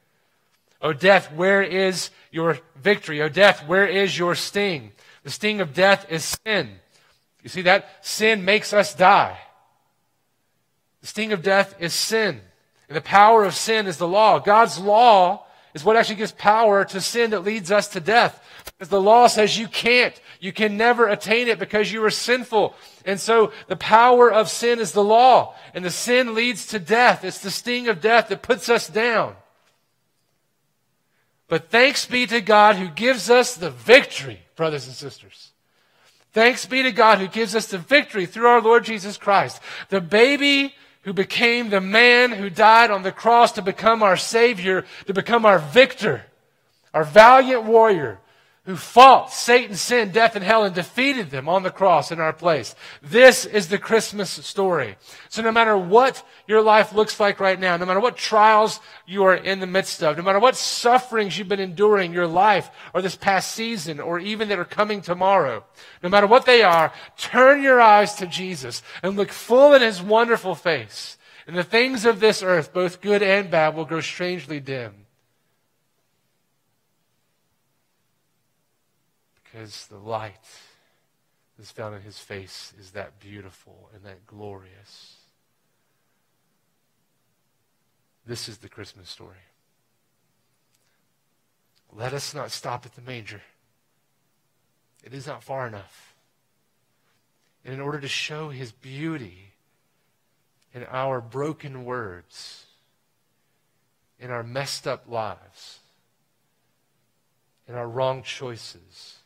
O 0.82 0.94
death, 0.94 1.30
where 1.32 1.62
is 1.62 2.10
your 2.30 2.58
victory? 2.76 3.20
O 3.20 3.28
death, 3.28 3.66
where 3.66 3.86
is 3.86 4.18
your 4.18 4.34
sting? 4.34 4.92
The 5.24 5.30
sting 5.30 5.60
of 5.60 5.74
death 5.74 6.06
is 6.10 6.38
sin. 6.44 6.70
You 7.42 7.50
see 7.50 7.62
that? 7.62 7.86
Sin 8.00 8.44
makes 8.44 8.72
us 8.72 8.94
die. 8.94 9.38
The 11.02 11.06
sting 11.06 11.32
of 11.32 11.42
death 11.42 11.74
is 11.80 11.92
sin. 11.92 12.40
And 12.90 12.96
the 12.96 13.02
power 13.02 13.44
of 13.44 13.54
sin 13.54 13.86
is 13.86 13.98
the 13.98 14.08
law. 14.08 14.40
God's 14.40 14.80
law 14.80 15.46
is 15.74 15.84
what 15.84 15.94
actually 15.94 16.16
gives 16.16 16.32
power 16.32 16.84
to 16.86 17.00
sin 17.00 17.30
that 17.30 17.44
leads 17.44 17.70
us 17.70 17.86
to 17.90 18.00
death. 18.00 18.44
Because 18.64 18.88
the 18.88 19.00
law 19.00 19.28
says 19.28 19.56
you 19.56 19.68
can't, 19.68 20.20
you 20.40 20.52
can 20.52 20.76
never 20.76 21.06
attain 21.06 21.46
it 21.46 21.60
because 21.60 21.92
you 21.92 22.02
are 22.04 22.10
sinful. 22.10 22.74
And 23.04 23.20
so 23.20 23.52
the 23.68 23.76
power 23.76 24.32
of 24.32 24.48
sin 24.48 24.80
is 24.80 24.90
the 24.90 25.04
law. 25.04 25.54
And 25.72 25.84
the 25.84 25.90
sin 25.92 26.34
leads 26.34 26.66
to 26.66 26.80
death. 26.80 27.24
It's 27.24 27.38
the 27.38 27.52
sting 27.52 27.86
of 27.86 28.00
death 28.00 28.28
that 28.28 28.42
puts 28.42 28.68
us 28.68 28.88
down. 28.88 29.36
But 31.46 31.70
thanks 31.70 32.06
be 32.06 32.26
to 32.26 32.40
God 32.40 32.74
who 32.74 32.88
gives 32.88 33.30
us 33.30 33.54
the 33.54 33.70
victory, 33.70 34.40
brothers 34.56 34.88
and 34.88 34.96
sisters. 34.96 35.52
Thanks 36.32 36.66
be 36.66 36.82
to 36.82 36.90
God 36.90 37.18
who 37.18 37.28
gives 37.28 37.54
us 37.54 37.66
the 37.66 37.78
victory 37.78 38.26
through 38.26 38.48
our 38.48 38.60
Lord 38.60 38.84
Jesus 38.84 39.16
Christ. 39.16 39.60
The 39.90 40.00
baby 40.00 40.74
who 41.02 41.12
became 41.12 41.70
the 41.70 41.80
man 41.80 42.32
who 42.32 42.50
died 42.50 42.90
on 42.90 43.02
the 43.02 43.12
cross 43.12 43.52
to 43.52 43.62
become 43.62 44.02
our 44.02 44.16
Savior, 44.16 44.84
to 45.06 45.14
become 45.14 45.46
our 45.46 45.58
victor, 45.58 46.22
our 46.92 47.04
valiant 47.04 47.64
warrior, 47.64 48.18
who 48.70 48.76
fought 48.76 49.32
Satan, 49.32 49.74
sin, 49.74 50.12
death, 50.12 50.36
and 50.36 50.44
hell 50.44 50.62
and 50.62 50.72
defeated 50.72 51.30
them 51.30 51.48
on 51.48 51.64
the 51.64 51.72
cross 51.72 52.12
in 52.12 52.20
our 52.20 52.32
place. 52.32 52.76
This 53.02 53.44
is 53.44 53.66
the 53.66 53.78
Christmas 53.78 54.30
story. 54.30 54.96
So 55.28 55.42
no 55.42 55.50
matter 55.50 55.76
what 55.76 56.24
your 56.46 56.62
life 56.62 56.92
looks 56.92 57.18
like 57.18 57.40
right 57.40 57.58
now, 57.58 57.76
no 57.76 57.84
matter 57.84 57.98
what 57.98 58.16
trials 58.16 58.78
you 59.08 59.24
are 59.24 59.34
in 59.34 59.58
the 59.58 59.66
midst 59.66 60.04
of, 60.04 60.16
no 60.16 60.22
matter 60.22 60.38
what 60.38 60.54
sufferings 60.54 61.36
you've 61.36 61.48
been 61.48 61.58
enduring 61.58 62.12
your 62.12 62.28
life 62.28 62.70
or 62.94 63.02
this 63.02 63.16
past 63.16 63.50
season 63.50 63.98
or 63.98 64.20
even 64.20 64.48
that 64.48 64.60
are 64.60 64.64
coming 64.64 65.02
tomorrow, 65.02 65.64
no 66.00 66.08
matter 66.08 66.28
what 66.28 66.46
they 66.46 66.62
are, 66.62 66.92
turn 67.16 67.64
your 67.64 67.80
eyes 67.80 68.14
to 68.14 68.26
Jesus 68.28 68.84
and 69.02 69.16
look 69.16 69.32
full 69.32 69.74
in 69.74 69.82
his 69.82 70.00
wonderful 70.00 70.54
face. 70.54 71.18
And 71.48 71.58
the 71.58 71.64
things 71.64 72.04
of 72.04 72.20
this 72.20 72.40
earth, 72.40 72.72
both 72.72 73.00
good 73.00 73.20
and 73.20 73.50
bad, 73.50 73.74
will 73.74 73.84
grow 73.84 74.00
strangely 74.00 74.60
dim 74.60 75.06
because 79.50 79.86
the 79.86 79.98
light 79.98 80.46
that's 81.58 81.70
found 81.70 81.94
in 81.94 82.02
his 82.02 82.18
face 82.18 82.72
is 82.78 82.92
that 82.92 83.18
beautiful 83.20 83.90
and 83.94 84.04
that 84.04 84.26
glorious. 84.26 85.16
This 88.26 88.48
is 88.48 88.58
the 88.58 88.68
Christmas 88.68 89.08
story. 89.08 89.36
Let 91.92 92.12
us 92.12 92.34
not 92.34 92.50
stop 92.52 92.86
at 92.86 92.94
the 92.94 93.02
manger. 93.02 93.42
It 95.02 95.12
is 95.14 95.26
not 95.26 95.42
far 95.42 95.66
enough. 95.66 96.14
And 97.64 97.74
in 97.74 97.80
order 97.80 98.00
to 98.00 98.08
show 98.08 98.50
his 98.50 98.70
beauty 98.70 99.52
in 100.72 100.84
our 100.84 101.20
broken 101.20 101.84
words, 101.84 102.66
in 104.18 104.30
our 104.30 104.42
messed 104.42 104.86
up 104.86 105.08
lives, 105.08 105.80
in 107.66 107.74
our 107.74 107.88
wrong 107.88 108.22
choices, 108.22 109.19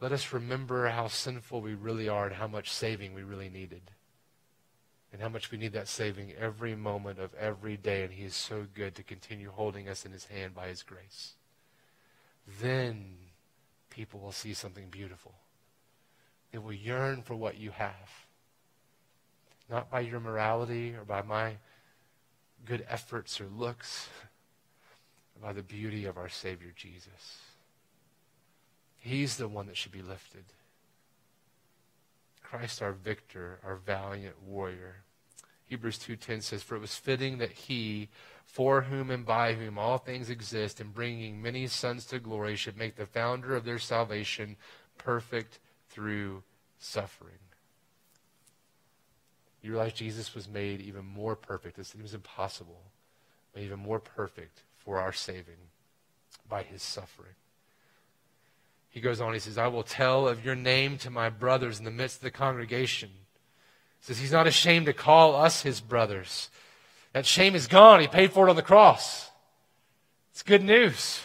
let 0.00 0.12
us 0.12 0.32
remember 0.32 0.88
how 0.88 1.08
sinful 1.08 1.60
we 1.60 1.74
really 1.74 2.08
are 2.08 2.26
and 2.26 2.34
how 2.36 2.48
much 2.48 2.70
saving 2.70 3.14
we 3.14 3.22
really 3.22 3.48
needed. 3.48 3.90
And 5.12 5.22
how 5.22 5.28
much 5.28 5.52
we 5.52 5.58
need 5.58 5.72
that 5.74 5.86
saving 5.86 6.32
every 6.32 6.74
moment 6.74 7.20
of 7.20 7.32
every 7.34 7.76
day. 7.76 8.02
And 8.02 8.12
He 8.12 8.24
is 8.24 8.34
so 8.34 8.66
good 8.74 8.96
to 8.96 9.04
continue 9.04 9.50
holding 9.50 9.88
us 9.88 10.04
in 10.04 10.10
His 10.10 10.26
hand 10.26 10.54
by 10.54 10.66
His 10.66 10.82
grace. 10.82 11.34
Then 12.60 13.14
people 13.90 14.18
will 14.18 14.32
see 14.32 14.54
something 14.54 14.88
beautiful. 14.90 15.34
They 16.50 16.58
will 16.58 16.72
yearn 16.72 17.22
for 17.22 17.36
what 17.36 17.58
you 17.58 17.70
have. 17.70 18.26
Not 19.70 19.90
by 19.90 20.00
your 20.00 20.20
morality 20.20 20.94
or 20.94 21.04
by 21.04 21.22
my 21.22 21.56
good 22.64 22.84
efforts 22.88 23.40
or 23.40 23.46
looks, 23.46 24.08
but 25.34 25.46
by 25.46 25.52
the 25.52 25.62
beauty 25.62 26.04
of 26.06 26.18
our 26.18 26.28
Savior 26.28 26.72
Jesus. 26.74 27.53
He's 29.04 29.36
the 29.36 29.48
one 29.48 29.66
that 29.66 29.76
should 29.76 29.92
be 29.92 30.00
lifted. 30.00 30.44
Christ 32.42 32.80
our 32.80 32.92
victor, 32.92 33.60
our 33.62 33.76
valiant 33.76 34.42
warrior. 34.42 35.04
Hebrews 35.66 35.98
2:10 35.98 36.40
says 36.40 36.62
for 36.62 36.76
it 36.76 36.80
was 36.80 36.96
fitting 36.96 37.36
that 37.36 37.52
he 37.52 38.08
for 38.46 38.82
whom 38.82 39.10
and 39.10 39.26
by 39.26 39.52
whom 39.52 39.78
all 39.78 39.98
things 39.98 40.30
exist 40.30 40.80
and 40.80 40.94
bringing 40.94 41.42
many 41.42 41.66
sons 41.66 42.06
to 42.06 42.18
glory 42.18 42.56
should 42.56 42.78
make 42.78 42.96
the 42.96 43.04
founder 43.04 43.54
of 43.54 43.66
their 43.66 43.78
salvation 43.78 44.56
perfect 44.96 45.58
through 45.90 46.42
suffering. 46.78 47.40
You 49.60 49.72
realize 49.72 49.92
Jesus 49.92 50.34
was 50.34 50.48
made 50.48 50.80
even 50.80 51.04
more 51.04 51.36
perfect. 51.36 51.78
It 51.78 51.84
seems 51.84 52.14
impossible, 52.14 52.90
but 53.52 53.62
even 53.62 53.80
more 53.80 54.00
perfect 54.00 54.62
for 54.78 54.98
our 54.98 55.12
saving 55.12 55.68
by 56.48 56.62
his 56.62 56.82
suffering. 56.82 57.34
He 58.94 59.00
goes 59.00 59.20
on, 59.20 59.32
he 59.32 59.40
says, 59.40 59.58
I 59.58 59.66
will 59.66 59.82
tell 59.82 60.28
of 60.28 60.44
your 60.44 60.54
name 60.54 60.98
to 60.98 61.10
my 61.10 61.28
brothers 61.28 61.80
in 61.80 61.84
the 61.84 61.90
midst 61.90 62.18
of 62.18 62.22
the 62.22 62.30
congregation. 62.30 63.10
He 63.98 64.06
says, 64.06 64.20
He's 64.20 64.30
not 64.30 64.46
ashamed 64.46 64.86
to 64.86 64.92
call 64.92 65.34
us 65.34 65.62
his 65.62 65.80
brothers. 65.80 66.48
That 67.12 67.26
shame 67.26 67.56
is 67.56 67.66
gone. 67.66 67.98
He 67.98 68.06
paid 68.06 68.30
for 68.30 68.46
it 68.46 68.50
on 68.50 68.54
the 68.54 68.62
cross. 68.62 69.30
It's 70.30 70.44
good 70.44 70.62
news. 70.62 71.20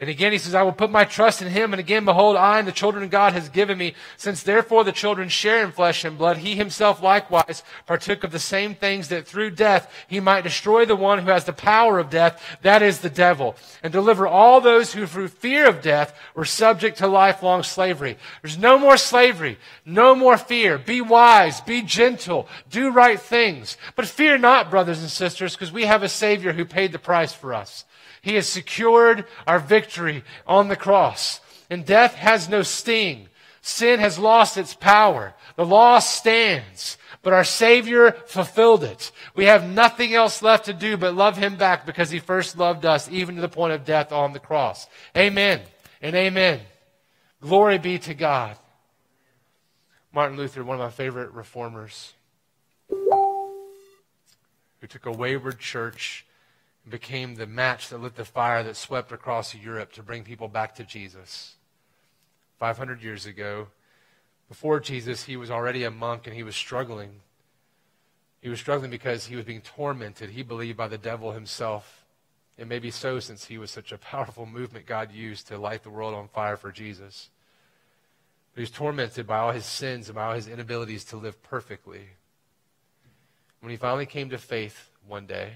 And 0.00 0.08
again, 0.08 0.30
he 0.30 0.38
says, 0.38 0.54
I 0.54 0.62
will 0.62 0.70
put 0.70 0.92
my 0.92 1.04
trust 1.04 1.42
in 1.42 1.48
him. 1.48 1.72
And 1.72 1.80
again, 1.80 2.04
behold, 2.04 2.36
I 2.36 2.60
and 2.60 2.68
the 2.68 2.72
children 2.72 3.08
God 3.08 3.32
has 3.32 3.48
given 3.48 3.76
me. 3.76 3.94
Since 4.16 4.44
therefore 4.44 4.84
the 4.84 4.92
children 4.92 5.28
share 5.28 5.64
in 5.64 5.72
flesh 5.72 6.04
and 6.04 6.16
blood, 6.16 6.36
he 6.36 6.54
himself 6.54 7.02
likewise 7.02 7.64
partook 7.84 8.22
of 8.22 8.30
the 8.30 8.38
same 8.38 8.76
things 8.76 9.08
that 9.08 9.26
through 9.26 9.50
death 9.50 9.92
he 10.06 10.20
might 10.20 10.44
destroy 10.44 10.84
the 10.84 10.94
one 10.94 11.18
who 11.18 11.30
has 11.30 11.46
the 11.46 11.52
power 11.52 11.98
of 11.98 12.10
death, 12.10 12.40
that 12.62 12.80
is 12.80 13.00
the 13.00 13.10
devil, 13.10 13.56
and 13.82 13.92
deliver 13.92 14.24
all 14.28 14.60
those 14.60 14.92
who 14.92 15.04
through 15.04 15.28
fear 15.28 15.68
of 15.68 15.82
death 15.82 16.16
were 16.36 16.44
subject 16.44 16.98
to 16.98 17.08
lifelong 17.08 17.64
slavery. 17.64 18.16
There's 18.40 18.56
no 18.56 18.78
more 18.78 18.98
slavery, 18.98 19.58
no 19.84 20.14
more 20.14 20.36
fear. 20.36 20.78
Be 20.78 21.00
wise, 21.00 21.60
be 21.60 21.82
gentle, 21.82 22.46
do 22.70 22.90
right 22.90 23.20
things. 23.20 23.76
But 23.96 24.06
fear 24.06 24.38
not, 24.38 24.70
brothers 24.70 25.00
and 25.00 25.10
sisters, 25.10 25.54
because 25.54 25.72
we 25.72 25.86
have 25.86 26.04
a 26.04 26.08
Savior 26.08 26.52
who 26.52 26.64
paid 26.64 26.92
the 26.92 27.00
price 27.00 27.32
for 27.32 27.52
us. 27.52 27.84
He 28.22 28.34
has 28.34 28.48
secured 28.48 29.26
our 29.46 29.58
victory 29.58 30.24
on 30.46 30.68
the 30.68 30.76
cross. 30.76 31.40
And 31.70 31.84
death 31.84 32.14
has 32.14 32.48
no 32.48 32.62
sting. 32.62 33.28
Sin 33.60 34.00
has 34.00 34.18
lost 34.18 34.56
its 34.56 34.74
power. 34.74 35.34
The 35.56 35.66
law 35.66 35.98
stands. 35.98 36.96
But 37.22 37.32
our 37.32 37.44
Savior 37.44 38.12
fulfilled 38.26 38.84
it. 38.84 39.12
We 39.34 39.46
have 39.46 39.68
nothing 39.68 40.14
else 40.14 40.40
left 40.40 40.66
to 40.66 40.72
do 40.72 40.96
but 40.96 41.14
love 41.14 41.36
Him 41.36 41.56
back 41.56 41.84
because 41.84 42.10
He 42.10 42.20
first 42.20 42.56
loved 42.56 42.86
us, 42.86 43.10
even 43.10 43.34
to 43.34 43.40
the 43.40 43.48
point 43.48 43.72
of 43.72 43.84
death 43.84 44.12
on 44.12 44.32
the 44.32 44.38
cross. 44.38 44.86
Amen 45.16 45.60
and 46.00 46.14
amen. 46.14 46.60
Glory 47.40 47.78
be 47.78 47.98
to 47.98 48.14
God. 48.14 48.56
Martin 50.12 50.36
Luther, 50.36 50.64
one 50.64 50.76
of 50.76 50.82
my 50.82 50.90
favorite 50.90 51.32
reformers, 51.32 52.14
who 52.88 54.86
took 54.88 55.06
a 55.06 55.12
wayward 55.12 55.58
church 55.58 56.24
became 56.90 57.34
the 57.34 57.46
match 57.46 57.88
that 57.88 57.98
lit 57.98 58.16
the 58.16 58.24
fire 58.24 58.62
that 58.62 58.76
swept 58.76 59.12
across 59.12 59.54
Europe 59.54 59.92
to 59.92 60.02
bring 60.02 60.24
people 60.24 60.48
back 60.48 60.74
to 60.76 60.84
Jesus. 60.84 61.56
500 62.58 63.02
years 63.02 63.26
ago, 63.26 63.68
before 64.48 64.80
Jesus, 64.80 65.24
he 65.24 65.36
was 65.36 65.50
already 65.50 65.84
a 65.84 65.90
monk 65.90 66.26
and 66.26 66.34
he 66.34 66.42
was 66.42 66.56
struggling. 66.56 67.20
He 68.40 68.48
was 68.48 68.58
struggling 68.58 68.90
because 68.90 69.26
he 69.26 69.36
was 69.36 69.44
being 69.44 69.60
tormented, 69.60 70.30
he 70.30 70.42
believed, 70.42 70.78
by 70.78 70.88
the 70.88 70.98
devil 70.98 71.32
himself. 71.32 72.04
It 72.56 72.66
may 72.66 72.78
be 72.78 72.90
so 72.90 73.20
since 73.20 73.44
he 73.44 73.58
was 73.58 73.70
such 73.70 73.92
a 73.92 73.98
powerful 73.98 74.46
movement 74.46 74.86
God 74.86 75.12
used 75.12 75.48
to 75.48 75.58
light 75.58 75.82
the 75.82 75.90
world 75.90 76.14
on 76.14 76.28
fire 76.28 76.56
for 76.56 76.72
Jesus. 76.72 77.30
But 78.54 78.60
he 78.60 78.62
was 78.62 78.70
tormented 78.70 79.26
by 79.26 79.38
all 79.38 79.52
his 79.52 79.66
sins 79.66 80.08
and 80.08 80.16
by 80.16 80.24
all 80.24 80.34
his 80.34 80.48
inabilities 80.48 81.04
to 81.06 81.16
live 81.16 81.42
perfectly. 81.42 82.08
When 83.60 83.70
he 83.70 83.76
finally 83.76 84.06
came 84.06 84.30
to 84.30 84.38
faith 84.38 84.90
one 85.06 85.26
day, 85.26 85.54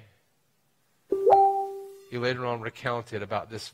he 2.12 2.18
later 2.18 2.44
on 2.44 2.60
recounted 2.60 3.22
about 3.22 3.48
this 3.48 3.72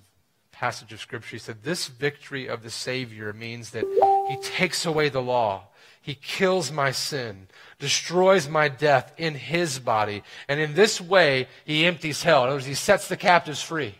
passage 0.52 0.92
of 0.92 1.00
Scripture. 1.00 1.32
He 1.32 1.38
said, 1.40 1.64
This 1.64 1.88
victory 1.88 2.46
of 2.46 2.62
the 2.62 2.70
Savior 2.70 3.32
means 3.32 3.70
that 3.70 3.82
He 4.28 4.36
takes 4.40 4.86
away 4.86 5.08
the 5.08 5.20
law. 5.20 5.64
He 6.00 6.14
kills 6.14 6.70
my 6.70 6.92
sin, 6.92 7.48
destroys 7.80 8.48
my 8.48 8.68
death 8.68 9.12
in 9.16 9.34
His 9.34 9.80
body. 9.80 10.22
And 10.46 10.60
in 10.60 10.74
this 10.74 11.00
way, 11.00 11.48
He 11.64 11.84
empties 11.84 12.22
hell. 12.22 12.44
In 12.44 12.50
other 12.50 12.58
words, 12.58 12.66
He 12.66 12.74
sets 12.74 13.08
the 13.08 13.16
captives 13.16 13.60
free. 13.60 13.96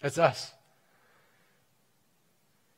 That's 0.00 0.16
us. 0.16 0.50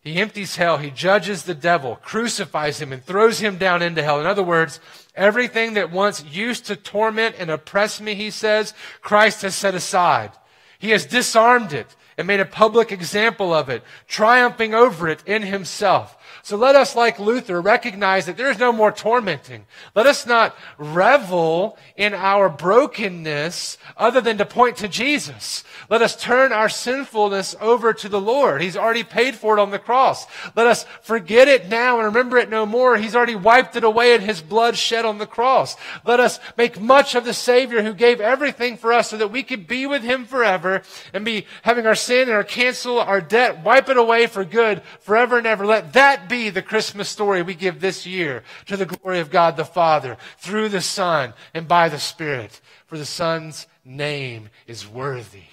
He 0.00 0.16
empties 0.16 0.56
hell. 0.56 0.78
He 0.78 0.90
judges 0.90 1.44
the 1.44 1.54
devil, 1.54 2.00
crucifies 2.02 2.80
him, 2.80 2.92
and 2.92 3.04
throws 3.04 3.38
him 3.38 3.58
down 3.58 3.80
into 3.80 4.02
hell. 4.02 4.18
In 4.18 4.26
other 4.26 4.42
words, 4.42 4.80
everything 5.14 5.74
that 5.74 5.92
once 5.92 6.24
used 6.24 6.66
to 6.66 6.74
torment 6.74 7.36
and 7.38 7.48
oppress 7.48 8.00
me, 8.00 8.16
he 8.16 8.30
says, 8.30 8.74
Christ 9.02 9.42
has 9.42 9.54
set 9.54 9.76
aside. 9.76 10.32
He 10.80 10.90
has 10.90 11.04
disarmed 11.04 11.74
it 11.74 11.94
and 12.16 12.26
made 12.26 12.40
a 12.40 12.46
public 12.46 12.90
example 12.90 13.52
of 13.52 13.68
it, 13.68 13.84
triumphing 14.08 14.74
over 14.74 15.08
it 15.08 15.22
in 15.26 15.42
himself. 15.42 16.16
So 16.42 16.56
let 16.56 16.74
us, 16.74 16.96
like 16.96 17.18
Luther, 17.18 17.60
recognize 17.60 18.26
that 18.26 18.36
there 18.36 18.50
is 18.50 18.58
no 18.58 18.72
more 18.72 18.92
tormenting. 18.92 19.66
Let 19.94 20.06
us 20.06 20.26
not 20.26 20.56
revel 20.78 21.76
in 21.96 22.14
our 22.14 22.48
brokenness 22.48 23.78
other 23.96 24.20
than 24.20 24.38
to 24.38 24.46
point 24.46 24.76
to 24.78 24.88
Jesus. 24.88 25.64
Let 25.88 26.02
us 26.02 26.16
turn 26.16 26.52
our 26.52 26.68
sinfulness 26.68 27.54
over 27.60 27.92
to 27.92 28.08
the 28.08 28.20
Lord. 28.20 28.62
He's 28.62 28.76
already 28.76 29.04
paid 29.04 29.34
for 29.34 29.56
it 29.56 29.60
on 29.60 29.70
the 29.70 29.78
cross. 29.78 30.26
Let 30.56 30.66
us 30.66 30.84
forget 31.02 31.48
it 31.48 31.68
now 31.68 31.98
and 31.98 32.06
remember 32.06 32.38
it 32.38 32.48
no 32.48 32.64
more. 32.64 32.96
He's 32.96 33.16
already 33.16 33.36
wiped 33.36 33.76
it 33.76 33.84
away 33.84 34.14
in 34.14 34.22
his 34.22 34.40
blood 34.40 34.76
shed 34.76 35.04
on 35.04 35.18
the 35.18 35.26
cross. 35.26 35.76
Let 36.04 36.20
us 36.20 36.38
make 36.56 36.80
much 36.80 37.14
of 37.14 37.24
the 37.24 37.34
Savior 37.34 37.82
who 37.82 37.92
gave 37.92 38.20
everything 38.20 38.76
for 38.76 38.92
us 38.92 39.10
so 39.10 39.16
that 39.18 39.32
we 39.32 39.42
could 39.42 39.66
be 39.66 39.86
with 39.86 40.02
him 40.02 40.24
forever 40.24 40.82
and 41.12 41.24
be 41.24 41.46
having 41.62 41.86
our 41.86 41.94
sin 41.94 42.22
and 42.22 42.32
our 42.32 42.44
cancel 42.44 42.98
our 42.98 43.20
debt, 43.20 43.62
wipe 43.62 43.88
it 43.88 43.96
away 43.96 44.26
for 44.26 44.44
good 44.44 44.82
forever 45.00 45.38
and 45.38 45.46
ever. 45.46 45.66
Let 45.66 45.92
that 45.94 46.28
be 46.30 46.48
the 46.48 46.62
Christmas 46.62 47.10
story 47.10 47.42
we 47.42 47.54
give 47.54 47.80
this 47.80 48.06
year 48.06 48.42
to 48.66 48.76
the 48.76 48.86
glory 48.86 49.18
of 49.18 49.30
God 49.30 49.56
the 49.56 49.64
Father 49.64 50.16
through 50.38 50.70
the 50.70 50.80
Son 50.80 51.34
and 51.52 51.68
by 51.68 51.90
the 51.90 51.98
Spirit. 51.98 52.60
For 52.86 52.96
the 52.96 53.04
Son's 53.04 53.66
name 53.84 54.48
is 54.66 54.88
worthy. 54.88 55.50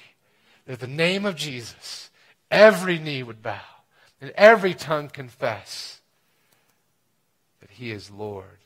That 0.65 0.79
the 0.79 0.87
name 0.87 1.25
of 1.25 1.35
Jesus, 1.35 2.09
every 2.49 2.99
knee 2.99 3.23
would 3.23 3.41
bow 3.41 3.59
and 4.21 4.31
every 4.35 4.73
tongue 4.73 5.09
confess 5.09 5.99
that 7.59 7.71
He 7.71 7.91
is 7.91 8.09
Lord, 8.09 8.59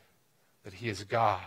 that 0.63 0.73
He 0.73 0.89
is 0.89 1.03
God, 1.03 1.39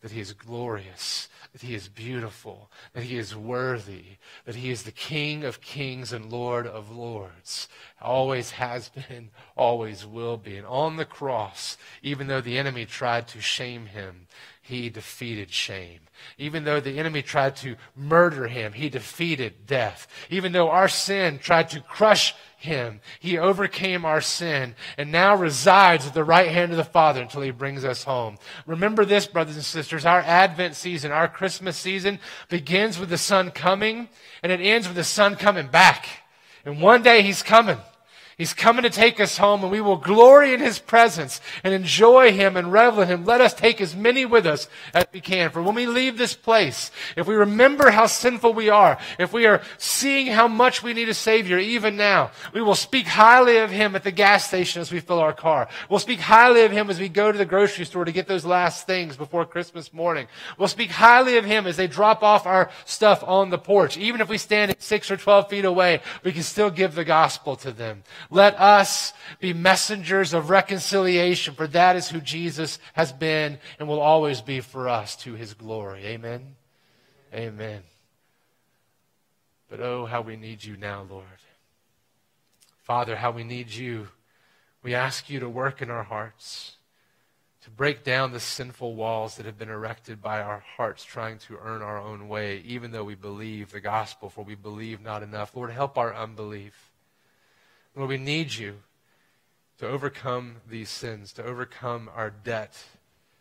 that 0.00 0.12
He 0.12 0.20
is 0.20 0.32
glorious, 0.32 1.28
that 1.56 1.66
he 1.66 1.74
is 1.74 1.88
beautiful, 1.88 2.70
that 2.92 3.04
he 3.04 3.16
is 3.16 3.34
worthy, 3.34 4.18
that 4.44 4.56
he 4.56 4.70
is 4.70 4.82
the 4.82 4.92
King 4.92 5.42
of 5.42 5.62
kings 5.62 6.12
and 6.12 6.30
Lord 6.30 6.66
of 6.66 6.94
lords. 6.94 7.66
Always 8.00 8.50
has 8.52 8.90
been, 8.90 9.30
always 9.56 10.04
will 10.04 10.36
be. 10.36 10.56
And 10.58 10.66
on 10.66 10.96
the 10.96 11.06
cross, 11.06 11.78
even 12.02 12.26
though 12.26 12.42
the 12.42 12.58
enemy 12.58 12.84
tried 12.84 13.26
to 13.28 13.40
shame 13.40 13.86
him, 13.86 14.26
he 14.60 14.90
defeated 14.90 15.50
shame. 15.50 16.00
Even 16.38 16.64
though 16.64 16.80
the 16.80 16.98
enemy 16.98 17.22
tried 17.22 17.56
to 17.56 17.76
murder 17.94 18.48
him, 18.48 18.72
he 18.72 18.88
defeated 18.88 19.66
death. 19.66 20.08
Even 20.28 20.52
though 20.52 20.68
our 20.68 20.88
sin 20.88 21.38
tried 21.38 21.68
to 21.70 21.80
crush 21.80 22.34
him, 22.58 23.00
he 23.20 23.38
overcame 23.38 24.04
our 24.04 24.20
sin 24.20 24.74
and 24.98 25.12
now 25.12 25.36
resides 25.36 26.06
at 26.06 26.14
the 26.14 26.24
right 26.24 26.50
hand 26.50 26.72
of 26.72 26.78
the 26.78 26.84
Father 26.84 27.22
until 27.22 27.42
he 27.42 27.50
brings 27.50 27.84
us 27.84 28.04
home. 28.04 28.38
Remember 28.66 29.04
this, 29.04 29.26
brothers 29.26 29.56
and 29.56 29.64
sisters, 29.64 30.04
our 30.04 30.20
Advent 30.20 30.74
season, 30.74 31.12
our 31.12 31.28
Christmas 31.28 31.76
season 31.76 32.18
begins 32.48 32.98
with 32.98 33.08
the 33.08 33.18
Son 33.18 33.52
coming 33.52 34.08
and 34.42 34.50
it 34.50 34.60
ends 34.60 34.88
with 34.88 34.96
the 34.96 35.04
Son 35.04 35.36
coming 35.36 35.68
back. 35.68 36.25
And 36.66 36.80
one 36.80 37.02
day 37.04 37.22
he's 37.22 37.44
coming. 37.44 37.78
He's 38.38 38.52
coming 38.52 38.82
to 38.82 38.90
take 38.90 39.18
us 39.18 39.38
home 39.38 39.62
and 39.62 39.72
we 39.72 39.80
will 39.80 39.96
glory 39.96 40.52
in 40.52 40.60
his 40.60 40.78
presence 40.78 41.40
and 41.64 41.72
enjoy 41.72 42.32
him 42.32 42.54
and 42.54 42.70
revel 42.70 43.00
in 43.00 43.08
him. 43.08 43.24
Let 43.24 43.40
us 43.40 43.54
take 43.54 43.80
as 43.80 43.96
many 43.96 44.26
with 44.26 44.46
us 44.46 44.68
as 44.92 45.06
we 45.10 45.22
can. 45.22 45.48
For 45.48 45.62
when 45.62 45.74
we 45.74 45.86
leave 45.86 46.18
this 46.18 46.34
place, 46.34 46.90
if 47.16 47.26
we 47.26 47.34
remember 47.34 47.90
how 47.90 48.04
sinful 48.04 48.52
we 48.52 48.68
are, 48.68 48.98
if 49.18 49.32
we 49.32 49.46
are 49.46 49.62
seeing 49.78 50.26
how 50.26 50.48
much 50.48 50.82
we 50.82 50.92
need 50.92 51.08
a 51.08 51.14
savior 51.14 51.58
even 51.58 51.96
now, 51.96 52.30
we 52.52 52.60
will 52.60 52.74
speak 52.74 53.06
highly 53.06 53.56
of 53.56 53.70
him 53.70 53.96
at 53.96 54.04
the 54.04 54.10
gas 54.10 54.46
station 54.46 54.82
as 54.82 54.92
we 54.92 55.00
fill 55.00 55.18
our 55.18 55.32
car. 55.32 55.68
We'll 55.88 55.98
speak 55.98 56.20
highly 56.20 56.66
of 56.66 56.72
him 56.72 56.90
as 56.90 57.00
we 57.00 57.08
go 57.08 57.32
to 57.32 57.38
the 57.38 57.46
grocery 57.46 57.86
store 57.86 58.04
to 58.04 58.12
get 58.12 58.28
those 58.28 58.44
last 58.44 58.86
things 58.86 59.16
before 59.16 59.46
Christmas 59.46 59.94
morning. 59.94 60.26
We'll 60.58 60.68
speak 60.68 60.90
highly 60.90 61.38
of 61.38 61.46
him 61.46 61.66
as 61.66 61.78
they 61.78 61.86
drop 61.86 62.22
off 62.22 62.44
our 62.44 62.68
stuff 62.84 63.24
on 63.26 63.48
the 63.48 63.56
porch. 63.56 63.96
Even 63.96 64.20
if 64.20 64.28
we 64.28 64.36
stand 64.36 64.76
six 64.78 65.10
or 65.10 65.16
12 65.16 65.48
feet 65.48 65.64
away, 65.64 66.02
we 66.22 66.32
can 66.32 66.42
still 66.42 66.68
give 66.68 66.94
the 66.94 67.04
gospel 67.06 67.56
to 67.56 67.72
them. 67.72 68.02
Let 68.30 68.58
us 68.60 69.12
be 69.40 69.52
messengers 69.52 70.34
of 70.34 70.50
reconciliation, 70.50 71.54
for 71.54 71.66
that 71.68 71.96
is 71.96 72.08
who 72.08 72.20
Jesus 72.20 72.78
has 72.94 73.12
been 73.12 73.58
and 73.78 73.88
will 73.88 74.00
always 74.00 74.40
be 74.40 74.60
for 74.60 74.88
us 74.88 75.16
to 75.16 75.34
his 75.34 75.54
glory. 75.54 76.04
Amen. 76.06 76.56
Amen. 77.32 77.82
But 79.68 79.80
oh, 79.80 80.06
how 80.06 80.22
we 80.22 80.36
need 80.36 80.64
you 80.64 80.76
now, 80.76 81.06
Lord. 81.08 81.24
Father, 82.82 83.16
how 83.16 83.32
we 83.32 83.44
need 83.44 83.70
you. 83.70 84.08
We 84.82 84.94
ask 84.94 85.28
you 85.28 85.40
to 85.40 85.48
work 85.48 85.82
in 85.82 85.90
our 85.90 86.04
hearts, 86.04 86.76
to 87.64 87.70
break 87.70 88.04
down 88.04 88.30
the 88.30 88.38
sinful 88.38 88.94
walls 88.94 89.36
that 89.36 89.46
have 89.46 89.58
been 89.58 89.68
erected 89.68 90.22
by 90.22 90.40
our 90.40 90.62
hearts 90.76 91.04
trying 91.04 91.38
to 91.40 91.58
earn 91.60 91.82
our 91.82 92.00
own 92.00 92.28
way, 92.28 92.62
even 92.64 92.92
though 92.92 93.02
we 93.02 93.16
believe 93.16 93.72
the 93.72 93.80
gospel, 93.80 94.30
for 94.30 94.44
we 94.44 94.54
believe 94.54 95.00
not 95.00 95.24
enough. 95.24 95.56
Lord, 95.56 95.72
help 95.72 95.98
our 95.98 96.14
unbelief. 96.14 96.85
Lord, 97.96 98.10
we 98.10 98.18
need 98.18 98.54
you 98.54 98.76
to 99.78 99.88
overcome 99.88 100.56
these 100.68 100.90
sins, 100.90 101.32
to 101.32 101.44
overcome 101.44 102.10
our 102.14 102.28
debt 102.28 102.76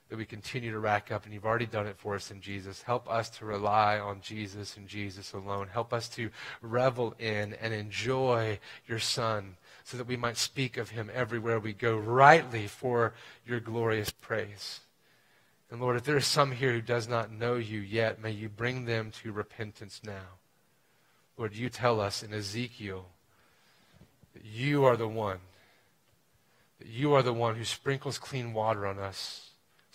that 0.07 0.17
we 0.17 0.25
continue 0.25 0.71
to 0.71 0.79
rack 0.79 1.11
up, 1.11 1.25
and 1.25 1.33
you've 1.33 1.45
already 1.45 1.65
done 1.65 1.87
it 1.87 1.97
for 1.97 2.15
us 2.15 2.31
in 2.31 2.39
Jesus. 2.39 2.83
Help 2.83 3.11
us 3.11 3.29
to 3.31 3.45
rely 3.45 3.99
on 3.99 4.21
Jesus 4.21 4.77
and 4.77 4.87
Jesus 4.87 5.33
alone. 5.33 5.67
Help 5.67 5.91
us 5.91 6.07
to 6.09 6.29
revel 6.61 7.15
in 7.19 7.53
and 7.55 7.73
enjoy 7.73 8.57
your 8.87 8.99
Son 8.99 9.57
so 9.83 9.97
that 9.97 10.07
we 10.07 10.15
might 10.15 10.37
speak 10.37 10.77
of 10.77 10.91
him 10.91 11.09
everywhere 11.13 11.59
we 11.59 11.73
go 11.73 11.97
rightly 11.97 12.67
for 12.67 13.13
your 13.45 13.59
glorious 13.59 14.11
praise. 14.11 14.79
And 15.69 15.81
Lord, 15.81 15.97
if 15.97 16.03
there 16.03 16.17
is 16.17 16.27
some 16.27 16.53
here 16.53 16.71
who 16.71 16.81
does 16.81 17.09
not 17.09 17.31
know 17.31 17.55
you 17.55 17.81
yet, 17.81 18.21
may 18.21 18.31
you 18.31 18.47
bring 18.47 18.85
them 18.85 19.11
to 19.23 19.33
repentance 19.33 19.99
now. 20.01 20.37
Lord, 21.35 21.55
you 21.55 21.67
tell 21.67 21.99
us 21.99 22.23
in 22.23 22.33
Ezekiel 22.33 23.07
that 24.35 24.45
you 24.45 24.85
are 24.85 24.95
the 24.95 25.07
one, 25.07 25.39
that 26.77 26.87
you 26.87 27.13
are 27.13 27.23
the 27.23 27.33
one 27.33 27.55
who 27.55 27.63
sprinkles 27.63 28.19
clean 28.19 28.53
water 28.53 28.85
on 28.85 28.99
us 28.99 29.45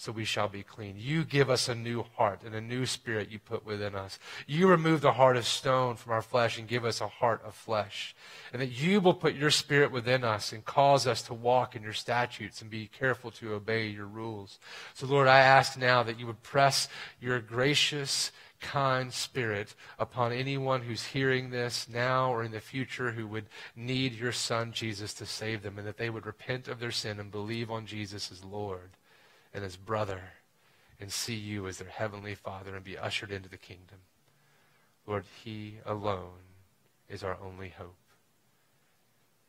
so 0.01 0.13
we 0.13 0.25
shall 0.25 0.49
be 0.49 0.63
clean. 0.63 0.95
You 0.97 1.25
give 1.25 1.51
us 1.51 1.69
a 1.69 1.75
new 1.75 2.07
heart 2.17 2.41
and 2.43 2.55
a 2.55 2.61
new 2.63 2.87
spirit 2.87 3.31
you 3.31 3.39
put 3.39 3.67
within 3.67 3.95
us. 3.95 4.19
You 4.47 4.67
remove 4.67 5.03
the 5.03 5.13
heart 5.13 5.37
of 5.37 5.47
stone 5.47 5.97
from 5.97 6.13
our 6.13 6.23
flesh 6.23 6.59
and 6.59 6.67
give 6.67 6.87
us 6.87 7.03
a 7.03 7.07
heart 7.07 7.43
of 7.45 7.55
flesh. 7.55 8.15
And 8.51 8.63
that 8.63 8.69
you 8.69 9.03
will 9.03 9.13
put 9.13 9.35
your 9.35 9.51
spirit 9.51 9.93
within 9.93 10.25
us 10.25 10.55
and 10.55 10.65
cause 10.65 11.07
us 11.07 11.21
to 11.25 11.35
walk 11.35 11.77
in 11.77 11.83
your 11.83 11.93
statutes 11.93 12.63
and 12.63 12.71
be 12.71 12.87
careful 12.87 13.31
to 13.33 13.53
obey 13.53 13.89
your 13.89 14.07
rules. 14.07 14.59
So, 14.95 15.07
Lord, 15.07 15.29
I 15.29 15.41
ask 15.41 15.79
now 15.79 16.03
that 16.03 16.19
you 16.19 16.27
would 16.27 16.43
press 16.43 16.89
your 17.21 17.39
gracious, 17.39 18.33
kind 18.61 19.13
spirit 19.13 19.75
upon 19.99 20.33
anyone 20.33 20.83
who's 20.83 21.07
hearing 21.07 21.51
this 21.51 21.89
now 21.89 22.33
or 22.33 22.45
in 22.45 22.53
the 22.53 22.61
future 22.61 23.13
who 23.13 23.27
would 23.27 23.47
need 23.75 24.13
your 24.13 24.33
son 24.33 24.73
Jesus 24.73 25.15
to 25.15 25.27
save 25.27 25.63
them 25.63 25.79
and 25.79 25.87
that 25.87 25.97
they 25.97 26.11
would 26.11 26.27
repent 26.27 26.69
of 26.69 26.79
their 26.79 26.91
sin 26.91 27.19
and 27.19 27.31
believe 27.31 27.71
on 27.71 27.87
Jesus 27.87 28.31
as 28.31 28.45
Lord 28.45 28.91
and 29.53 29.65
as 29.65 29.77
brother 29.77 30.21
and 31.01 31.11
see 31.11 31.35
you 31.35 31.67
as 31.67 31.79
their 31.79 31.89
heavenly 31.89 32.35
Father 32.35 32.75
and 32.77 32.85
be 32.85 32.99
ushered 32.99 33.33
into 33.33 33.49
the 33.49 33.57
kingdom. 33.57 33.99
Lord, 35.07 35.25
He 35.43 35.79
alone 35.87 36.45
is 37.09 37.25
our 37.25 37.39
only 37.43 37.71
hope. 37.71 37.97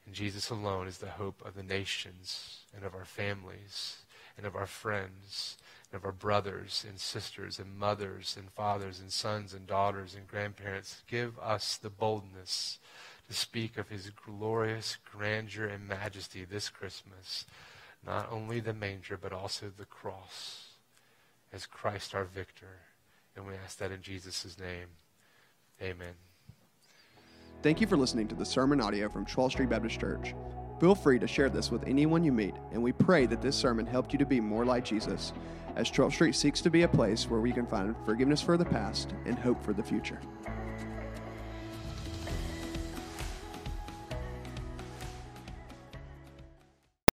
And 0.06 0.16
Jesus 0.16 0.50
alone 0.50 0.88
is 0.88 0.98
the 0.98 1.12
hope 1.12 1.44
of 1.46 1.56
the 1.56 1.64
nations 1.64 2.62
and 2.76 2.84
of 2.84 2.96
our 2.96 3.06
families 3.06 3.98
and 4.38 4.46
of 4.46 4.56
our 4.56 4.66
friends 4.66 5.58
and 5.92 5.98
of 5.98 6.06
our 6.06 6.12
brothers 6.12 6.86
and 6.88 7.00
sisters 7.00 7.60
and 7.60 7.78
mothers 7.78 8.36
and 8.38 8.52
fathers 8.52 9.00
and 9.00 9.12
sons 9.12 9.54
and 9.54 9.68
daughters 9.68 10.16
and 10.16 10.28
grandparents. 10.28 11.04
Give 11.08 11.38
us 11.40 11.78
the 11.78 11.90
boldness 11.90 12.80
to 13.28 13.34
speak 13.34 13.78
of 13.78 13.90
his 13.90 14.10
glorious 14.10 14.98
grandeur 15.12 15.66
and 15.66 15.88
majesty 15.88 16.46
this 16.46 16.70
Christmas 16.70 17.46
not 18.06 18.28
only 18.32 18.60
the 18.60 18.74
manger, 18.74 19.18
but 19.18 19.32
also 19.32 19.72
the 19.76 19.86
cross 19.86 20.70
as 21.54 21.66
Christ 21.66 22.16
our 22.16 22.24
victor. 22.24 22.80
And 23.36 23.46
we 23.46 23.54
ask 23.64 23.78
that 23.78 23.92
in 23.92 24.02
Jesus' 24.02 24.58
name. 24.60 24.88
Amen. 25.82 26.14
Thank 27.62 27.80
you 27.80 27.88
for 27.88 27.98
listening 27.98 28.28
to 28.30 28.36
the 28.36 28.46
sermon 28.46 28.82
audio 28.82 29.08
from 29.08 29.26
12th 29.26 29.52
Street 29.52 29.70
Baptist 29.70 30.00
Church. 30.00 30.34
Feel 30.82 30.96
free 30.96 31.20
to 31.20 31.28
share 31.28 31.48
this 31.48 31.70
with 31.70 31.88
anyone 31.88 32.24
you 32.24 32.32
meet, 32.32 32.56
and 32.72 32.82
we 32.82 32.92
pray 32.92 33.28
that 33.28 33.40
this 33.40 33.56
sermon 33.56 33.86
helped 33.86 34.14
you 34.14 34.18
to 34.18 34.26
be 34.26 34.42
more 34.42 34.66
like 34.66 34.84
Jesus 34.84 35.32
as 35.76 35.92
12th 35.92 36.14
Street 36.14 36.34
seeks 36.34 36.60
to 36.62 36.72
be 36.72 36.82
a 36.82 36.88
place 36.88 37.30
where 37.30 37.40
we 37.40 37.52
can 37.52 37.68
find 37.68 37.96
forgiveness 38.04 38.42
for 38.42 38.58
the 38.58 38.66
past 38.66 39.14
and 39.28 39.38
hope 39.38 39.64
for 39.64 39.74
the 39.74 39.84
future. 39.84 40.20